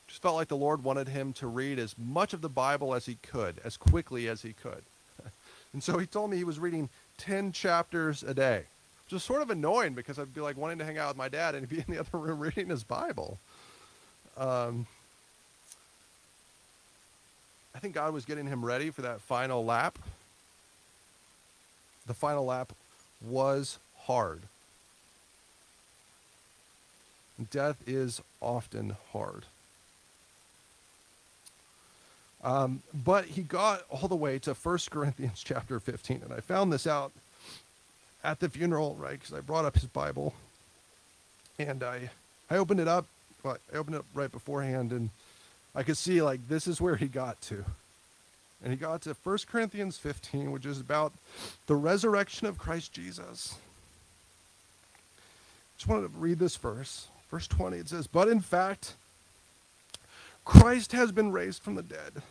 just 0.08 0.22
felt 0.22 0.36
like 0.36 0.50
the 0.50 0.58
Lord 0.58 0.84
wanted 0.84 1.08
him 1.08 1.34
to 1.34 1.48
read 1.48 1.80
as 1.80 1.96
much 1.98 2.34
of 2.34 2.42
the 2.42 2.50
Bible 2.50 2.94
as 2.94 3.06
he 3.06 3.18
could, 3.24 3.62
as 3.64 3.78
quickly 3.78 4.28
as 4.28 4.42
he 4.42 4.54
could. 4.54 4.84
and 5.74 5.82
so 5.82 5.98
he 5.98 6.06
told 6.06 6.30
me 6.30 6.38
he 6.38 6.44
was 6.44 6.60
reading 6.60 6.90
10 7.18 7.54
chapters 7.54 8.22
a 8.22 8.34
day, 8.34 8.64
which 9.06 9.14
was 9.14 9.24
sort 9.24 9.42
of 9.42 9.50
annoying 9.50 9.94
because 9.94 10.20
I'd 10.20 10.34
be 10.34 10.42
like 10.42 10.58
wanting 10.58 10.80
to 10.80 10.86
hang 10.86 10.98
out 10.98 11.10
with 11.10 11.18
my 11.18 11.30
dad 11.30 11.56
and 11.56 11.66
he'd 11.68 11.76
be 11.76 11.84
in 11.88 11.96
the 11.96 12.00
other 12.02 12.18
room 12.18 12.40
reading 12.40 12.68
his 12.70 12.84
Bible. 12.84 13.40
Um, 14.38 14.86
I 17.74 17.80
think 17.80 17.96
God 17.96 18.14
was 18.14 18.26
getting 18.26 18.48
him 18.48 18.66
ready 18.66 18.92
for 18.92 19.02
that 19.04 19.22
final 19.22 19.64
lap. 19.64 19.98
The 22.08 22.14
final 22.14 22.46
lap 22.46 22.74
was 23.22 23.80
hard. 24.02 24.42
Death 27.50 27.78
is 27.88 28.22
often 28.42 28.96
hard. 29.12 29.46
Um, 32.44 32.82
but 32.94 33.26
he 33.26 33.42
got 33.42 33.84
all 33.90 34.08
the 34.08 34.16
way 34.16 34.40
to 34.40 34.54
1 34.54 34.78
Corinthians 34.90 35.42
chapter 35.46 35.80
15. 35.80 36.22
And 36.24 36.34
I 36.34 36.40
found 36.40 36.74
this 36.74 36.88
out 36.88 37.12
at 38.24 38.40
the 38.40 38.50
funeral, 38.50 38.96
right? 38.96 39.20
Because 39.20 39.34
I 39.34 39.42
brought 39.42 39.66
up 39.66 39.76
his 39.76 39.86
Bible. 39.86 40.34
And 41.60 41.84
I, 41.84 42.10
I 42.50 42.58
opened 42.58 42.80
it 42.80 42.88
up. 42.88 43.06
Well, 43.44 43.58
I 43.74 43.78
opened 43.78 43.96
it 43.96 44.00
up 44.00 44.06
right 44.14 44.32
beforehand. 44.32 44.92
And 44.92 45.10
I 45.76 45.84
could 45.84 45.98
see, 45.98 46.22
like, 46.22 46.48
this 46.48 46.68
is 46.68 46.82
where 46.82 46.96
he 46.96 47.08
got 47.08 47.42
to. 47.44 47.66
And 48.64 48.72
he 48.72 48.78
got 48.78 49.02
to 49.04 49.16
1 49.24 49.38
Corinthians 49.48 49.98
15, 49.98 50.52
which 50.52 50.66
is 50.66 50.80
about 50.80 51.14
the 51.66 51.76
resurrection 51.76 52.48
of 52.48 52.58
Christ 52.58 52.94
Jesus. 52.94 53.56
Just 55.78 55.88
wanted 55.88 56.14
to 56.14 56.20
read 56.20 56.38
this 56.38 56.58
verse. 56.58 57.08
Verse 57.32 57.48
20, 57.48 57.78
it 57.78 57.90
says, 57.90 58.08
But 58.08 58.28
in 58.28 58.40
fact, 58.40 58.96
Christ 60.46 60.92
has 60.92 61.12
been 61.12 61.32
raised 61.32 61.64
from 61.64 61.76
the 61.76 61.84
dead, 61.84 62.22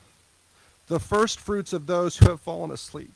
the 0.88 1.00
first 1.00 1.40
fruits 1.40 1.72
of 1.72 1.86
those 1.86 2.18
who 2.18 2.28
have 2.28 2.40
fallen 2.40 2.70
asleep. 2.70 3.14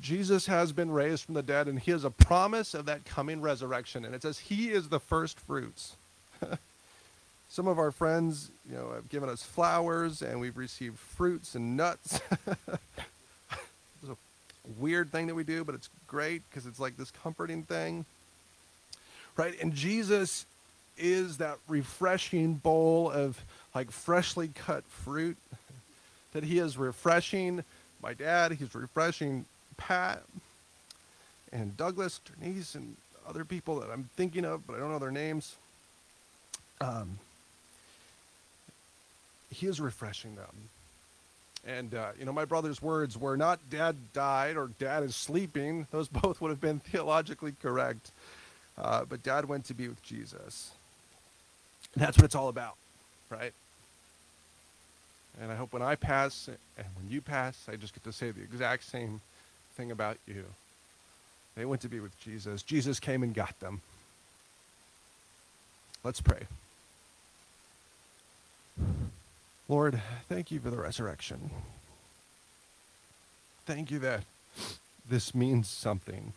Jesus 0.00 0.46
has 0.46 0.72
been 0.72 0.92
raised 0.92 1.24
from 1.24 1.34
the 1.34 1.42
dead, 1.42 1.66
and 1.66 1.78
he 1.78 1.90
is 1.90 2.04
a 2.04 2.10
promise 2.10 2.72
of 2.72 2.86
that 2.86 3.04
coming 3.04 3.40
resurrection. 3.40 4.04
And 4.04 4.14
it 4.14 4.22
says 4.22 4.38
he 4.38 4.70
is 4.70 4.88
the 4.88 5.00
first 5.00 5.40
fruits. 5.40 5.96
Some 7.50 7.66
of 7.66 7.78
our 7.78 7.90
friends, 7.90 8.50
you 8.68 8.76
know, 8.76 8.92
have 8.92 9.08
given 9.08 9.28
us 9.28 9.42
flowers, 9.42 10.20
and 10.22 10.40
we've 10.40 10.56
received 10.56 10.98
fruits 10.98 11.54
and 11.54 11.76
nuts. 11.76 12.20
it's 12.46 14.10
a 14.10 14.16
weird 14.78 15.10
thing 15.10 15.26
that 15.28 15.34
we 15.34 15.44
do, 15.44 15.64
but 15.64 15.74
it's 15.74 15.88
great 16.06 16.42
because 16.48 16.66
it's 16.66 16.78
like 16.78 16.96
this 16.96 17.10
comforting 17.10 17.62
thing, 17.62 18.04
right? 19.36 19.58
And 19.60 19.72
Jesus 19.74 20.44
is 20.98 21.38
that 21.38 21.56
refreshing 21.68 22.54
bowl 22.54 23.10
of 23.10 23.42
like 23.74 23.90
freshly 23.90 24.48
cut 24.48 24.84
fruit 24.84 25.36
that 26.32 26.44
he 26.44 26.58
is 26.58 26.76
refreshing 26.76 27.64
my 28.02 28.12
dad 28.12 28.52
he's 28.52 28.74
refreshing 28.74 29.44
pat 29.76 30.22
and 31.52 31.76
douglas 31.76 32.20
denise 32.40 32.74
and 32.74 32.96
other 33.28 33.44
people 33.44 33.78
that 33.78 33.90
i'm 33.90 34.08
thinking 34.16 34.44
of 34.44 34.66
but 34.66 34.74
i 34.74 34.78
don't 34.78 34.90
know 34.90 34.98
their 34.98 35.10
names 35.10 35.56
um, 36.80 37.18
he 39.50 39.66
is 39.66 39.80
refreshing 39.80 40.34
them 40.36 40.70
and 41.66 41.94
uh, 41.94 42.10
you 42.18 42.24
know 42.24 42.32
my 42.32 42.44
brother's 42.44 42.80
words 42.80 43.16
were 43.18 43.36
not 43.36 43.58
dad 43.70 43.96
died 44.12 44.56
or 44.56 44.70
dad 44.78 45.02
is 45.02 45.16
sleeping 45.16 45.86
those 45.92 46.08
both 46.08 46.40
would 46.40 46.50
have 46.50 46.60
been 46.60 46.78
theologically 46.78 47.54
correct 47.62 48.10
uh, 48.76 49.04
but 49.04 49.22
dad 49.22 49.46
went 49.46 49.64
to 49.64 49.74
be 49.74 49.88
with 49.88 50.02
jesus 50.02 50.72
and 51.94 52.02
that's 52.02 52.16
what 52.16 52.24
it's 52.24 52.34
all 52.34 52.48
about, 52.48 52.76
right? 53.30 53.52
And 55.40 55.50
I 55.50 55.54
hope 55.54 55.72
when 55.72 55.82
I 55.82 55.94
pass 55.94 56.48
and 56.48 56.86
when 56.96 57.08
you 57.08 57.20
pass, 57.20 57.66
I 57.70 57.76
just 57.76 57.94
get 57.94 58.04
to 58.04 58.12
say 58.12 58.30
the 58.30 58.42
exact 58.42 58.84
same 58.84 59.20
thing 59.74 59.90
about 59.90 60.16
you. 60.26 60.44
They 61.56 61.64
went 61.64 61.82
to 61.82 61.88
be 61.88 62.00
with 62.00 62.18
Jesus. 62.20 62.62
Jesus 62.62 63.00
came 63.00 63.22
and 63.22 63.34
got 63.34 63.58
them. 63.60 63.80
Let's 66.04 66.20
pray. 66.20 66.46
Lord, 69.68 70.00
thank 70.28 70.50
you 70.50 70.60
for 70.60 70.70
the 70.70 70.78
resurrection. 70.78 71.50
Thank 73.66 73.90
you 73.90 73.98
that 73.98 74.24
this 75.08 75.34
means 75.34 75.68
something 75.68 76.32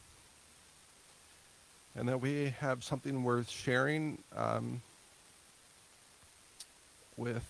and 1.96 2.08
that 2.08 2.22
we 2.22 2.54
have 2.60 2.84
something 2.84 3.24
worth 3.24 3.50
sharing. 3.50 4.18
Um, 4.36 4.82
with 7.22 7.46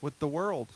with 0.00 0.18
the 0.18 0.28
world. 0.28 0.68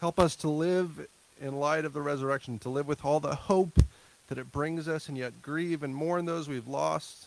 Help 0.00 0.18
us 0.18 0.34
to 0.36 0.48
live 0.48 1.06
in 1.40 1.56
light 1.56 1.84
of 1.84 1.92
the 1.92 2.00
resurrection, 2.00 2.58
to 2.60 2.68
live 2.68 2.88
with 2.88 3.04
all 3.04 3.20
the 3.20 3.34
hope 3.34 3.80
that 4.28 4.38
it 4.38 4.50
brings 4.50 4.88
us, 4.88 5.08
and 5.08 5.16
yet 5.16 5.42
grieve 5.42 5.82
and 5.82 5.94
mourn 5.94 6.24
those 6.24 6.48
we've 6.48 6.68
lost. 6.68 7.26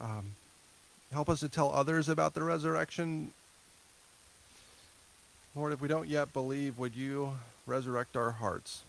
Um, 0.00 0.36
help 1.12 1.28
us 1.28 1.40
to 1.40 1.48
tell 1.48 1.72
others 1.72 2.08
about 2.08 2.34
the 2.34 2.42
resurrection. 2.42 3.32
Lord, 5.54 5.72
if 5.72 5.80
we 5.80 5.88
don't 5.88 6.08
yet 6.08 6.32
believe, 6.32 6.78
would 6.78 6.94
you 6.94 7.34
resurrect 7.66 8.16
our 8.16 8.30
hearts? 8.30 8.82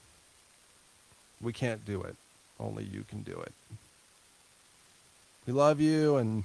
We 1.42 1.54
can't 1.54 1.86
do 1.86 2.02
it. 2.02 2.16
Only 2.60 2.84
you 2.84 3.06
can 3.08 3.22
do 3.22 3.40
it. 3.40 3.54
We 5.48 5.54
love 5.54 5.80
you, 5.80 6.18
and 6.18 6.44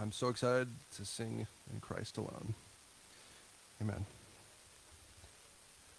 I'm 0.00 0.12
so 0.12 0.28
excited 0.28 0.68
to 0.96 1.04
sing 1.04 1.46
in 1.72 1.80
Christ 1.80 2.16
alone. 2.16 2.54
Amen. 3.80 4.06